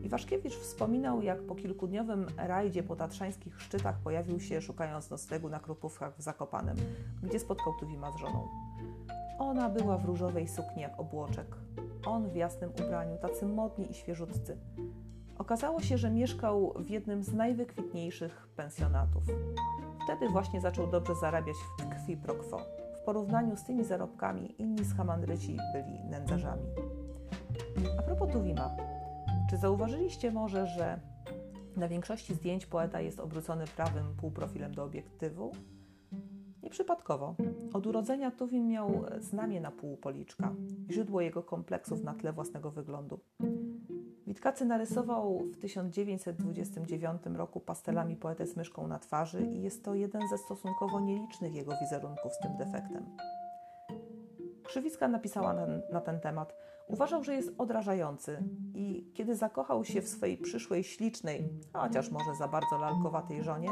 Iwaszkiewicz 0.04 0.54
wspominał, 0.54 1.22
jak 1.22 1.42
po 1.42 1.56
kilkudniowym 1.56 2.26
rajdzie 2.38 2.84
po 2.84 2.96
tatrzańskich 2.96 3.62
szczytach 3.62 4.00
pojawił 4.00 4.40
się, 4.40 4.62
szukając 4.62 5.10
noclegu 5.10 5.50
na 5.50 5.60
Krupówkach 5.60 6.18
w 6.18 6.22
Zakopanem, 6.22 6.78
gdzie 7.24 7.40
spotkał 7.40 7.74
Tuwima 7.80 8.12
z 8.12 8.16
żoną. 8.16 8.48
Ona 9.40 9.70
była 9.70 9.98
w 9.98 10.06
różowej 10.06 10.48
sukni 10.48 10.82
jak 10.82 11.00
obłoczek, 11.00 11.48
on 12.06 12.30
w 12.30 12.36
jasnym 12.36 12.72
ubraniu, 12.86 13.18
tacy 13.18 13.46
modni 13.46 13.92
i 13.92 13.94
świeżutcy. 13.94 14.58
Okazało 15.38 15.82
się, 15.82 15.98
że 15.98 16.10
mieszkał 16.10 16.74
w 16.80 16.89
jednym 16.89 17.24
z 17.24 17.34
najwykwitniejszych 17.34 18.48
pensjonatów. 18.56 19.24
Wtedy 20.04 20.30
właśnie 20.30 20.62
zaczął 20.62 20.88
dobrze 20.88 21.16
zarabiać 21.16 21.56
w 21.80 21.89
krwi 21.89 22.18
pro 22.18 22.36
quo. 22.36 22.58
W 23.02 23.06
porównaniu 23.06 23.58
z 23.58 23.63
tymi 23.63 23.84
zarobkami 23.84 24.62
inni 24.62 24.86
schamandryci 24.86 25.58
byli 25.74 26.04
nędzarzami. 26.04 26.63
A 28.00 28.02
propos 28.02 28.32
Tuwima, 28.32 28.70
czy 29.50 29.58
zauważyliście 29.58 30.32
może, 30.32 30.68
że 30.68 31.00
na 31.76 31.88
większości 31.88 32.34
zdjęć 32.34 32.66
poeta 32.66 33.02
jest 33.02 33.20
obrócony 33.20 33.66
prawym 33.68 34.16
półprofilem 34.16 34.74
do 34.74 34.84
obiektywu? 34.84 35.52
Nieprzypadkowo. 36.74 37.36
Od 37.74 37.88
urodzenia 37.88 38.32
Tuwim 38.32 38.68
miał 38.68 39.04
znamie 39.20 39.62
na 39.62 39.72
pół 39.72 39.98
policzka, 39.98 40.54
źródło 40.92 41.22
jego 41.22 41.44
kompleksów 41.44 42.04
na 42.04 42.14
tle 42.14 42.34
własnego 42.34 42.72
wyglądu. 42.72 43.20
Witkacy 44.28 44.66
narysował 44.66 45.40
w 45.40 45.58
1929 45.58 47.22
roku 47.36 47.60
pastelami 47.60 48.16
poetę 48.16 48.48
z 48.48 48.56
myszką 48.56 48.88
na 48.88 49.00
twarzy 49.00 49.42
i 49.42 49.62
jest 49.62 49.84
to 49.84 49.96
jeden 49.96 50.22
ze 50.30 50.38
stosunkowo 50.38 51.00
nielicznych 51.00 51.56
jego 51.56 51.74
wizerunków 51.82 52.34
z 52.34 52.40
tym 52.40 52.58
defektem. 52.58 53.06
Krzywicka 54.64 55.08
napisała 55.08 55.54
na, 55.54 55.68
na 55.92 56.02
ten 56.02 56.20
temat– 56.20 56.54
Uważał, 56.88 57.24
że 57.24 57.34
jest 57.34 57.52
odrażający 57.58 58.44
i 58.74 59.12
kiedy 59.14 59.36
zakochał 59.36 59.86
się 59.86 60.02
w 60.02 60.08
swojej 60.08 60.38
przyszłej 60.38 60.84
ślicznej, 60.84 61.50
chociaż 61.74 62.12
może 62.12 62.36
za 62.36 62.48
bardzo 62.48 62.78
lalkowatej 62.78 63.44
żonie, 63.44 63.70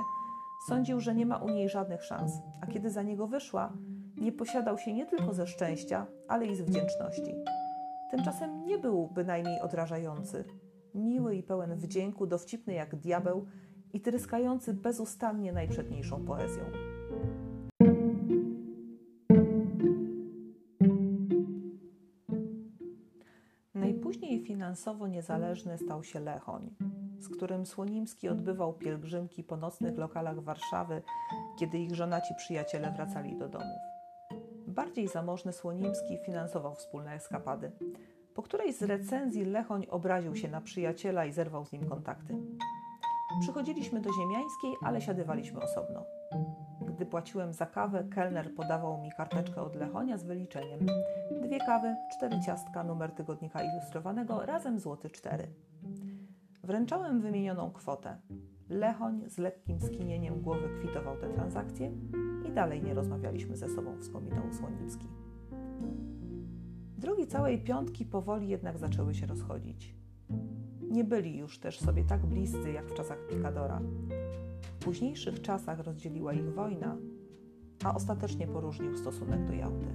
sądził, 0.68 1.00
że 1.00 1.16
nie 1.16 1.26
ma 1.26 1.38
u 1.38 1.50
niej 1.50 1.70
żadnych 1.70 2.04
szans, 2.04 2.32
a 2.62 2.68
kiedy 2.68 2.90
za 2.90 3.04
niego 3.04 3.28
wyszła, 3.28 3.74
nie 4.18 4.32
posiadał 4.32 4.78
się 4.78 4.94
nie 4.94 5.06
tylko 5.06 5.34
ze 5.34 5.48
szczęścia, 5.48 6.06
ale 6.28 6.48
i 6.48 6.56
z 6.56 6.62
wdzięczności. 6.62 7.36
Tymczasem 8.12 8.66
nie 8.66 8.78
był 8.78 9.08
bynajmniej 9.08 9.62
odrażający. 9.62 10.44
Miły 10.96 11.36
i 11.36 11.44
pełen 11.44 11.76
wdzięku, 11.76 12.28
dowcipny 12.28 12.74
jak 12.74 12.96
diabeł 12.96 13.46
i 13.94 14.02
tryskający 14.02 14.74
bezustannie 14.74 15.54
najprzedniejszą 15.54 16.26
poezją. 16.26 16.64
finansowo 24.52 25.08
niezależny 25.08 25.78
stał 25.78 26.04
się 26.04 26.20
Lechoń, 26.20 26.76
z 27.22 27.30
którym 27.30 27.66
Słonimski 27.66 28.30
odbywał 28.30 28.74
pielgrzymki 28.74 29.44
po 29.44 29.58
nocnych 29.58 29.98
lokalach 29.98 30.40
Warszawy, 30.40 31.02
kiedy 31.60 31.80
ich 31.80 31.96
żonaci 31.96 32.36
przyjaciele 32.36 32.92
wracali 32.92 33.38
do 33.38 33.50
domów. 33.50 33.80
Bardziej 34.68 35.08
zamożny 35.08 35.54
Słonimski 35.54 36.18
finansował 36.26 36.76
wspólne 36.76 37.14
eskapady. 37.14 37.72
Po 38.36 38.42
której 38.42 38.74
z 38.74 38.82
recenzji 38.82 39.46
Lechoń 39.46 39.88
obraził 39.90 40.36
się 40.36 40.48
na 40.48 40.62
przyjaciela 40.62 41.26
i 41.26 41.32
zerwał 41.32 41.66
z 41.66 41.72
nim 41.72 41.90
kontakty. 41.90 42.38
Przychodziliśmy 43.42 44.02
do 44.02 44.14
Ziemiańskiej, 44.14 44.74
ale 44.84 45.02
siadywaliśmy 45.02 45.62
osobno. 45.62 46.06
Gdy 46.82 47.06
płaciłem 47.06 47.54
za 47.54 47.66
kawę, 47.66 48.04
kelner 48.16 48.56
podawał 48.56 49.02
mi 49.02 49.12
karteczkę 49.12 49.62
od 49.62 49.76
Lechonia 49.76 50.18
z 50.18 50.24
wyliczeniem. 50.24 50.80
Dwie 51.42 51.60
kawy, 51.60 51.96
cztery 52.12 52.40
ciastka, 52.46 52.84
numer 52.84 53.12
tygodnika 53.12 53.64
ilustrowanego, 53.64 54.46
razem 54.46 54.80
złoty 54.80 55.10
cztery. 55.10 55.48
Wręczałem 56.64 57.22
wymienioną 57.22 57.72
kwotę. 57.72 58.18
Lechoń 58.70 59.30
z 59.30 59.38
lekkim 59.38 59.80
skinieniem 59.80 60.42
głowy 60.42 60.70
kwitował 60.80 61.18
tę 61.18 61.30
transakcję 61.30 61.92
i 62.50 62.52
dalej 62.52 62.84
nie 62.84 62.94
rozmawialiśmy 62.94 63.58
ze 63.58 63.70
sobą, 63.70 63.98
wspominał 64.00 64.54
Słonimski. 64.54 65.08
Drogi 66.98 67.28
całej 67.28 67.64
piątki 67.64 68.06
powoli 68.06 68.50
jednak 68.50 68.78
zaczęły 68.78 69.14
się 69.14 69.26
rozchodzić. 69.26 69.96
Nie 70.82 71.04
byli 71.04 71.38
już 71.38 71.60
też 71.60 71.80
sobie 71.80 72.04
tak 72.04 72.26
bliscy 72.26 72.72
jak 72.72 72.86
w 72.86 72.94
czasach 72.94 73.28
Picadora. 73.28 73.82
W 74.62 74.84
późniejszych 74.84 75.42
czasach 75.42 75.80
rozdzieliła 75.80 76.34
ich 76.34 76.54
wojna, 76.54 76.98
a 77.84 77.96
ostatecznie 77.96 78.48
poróżnił 78.48 78.98
stosunek 78.98 79.46
do 79.46 79.54
Jałty. 79.54 79.86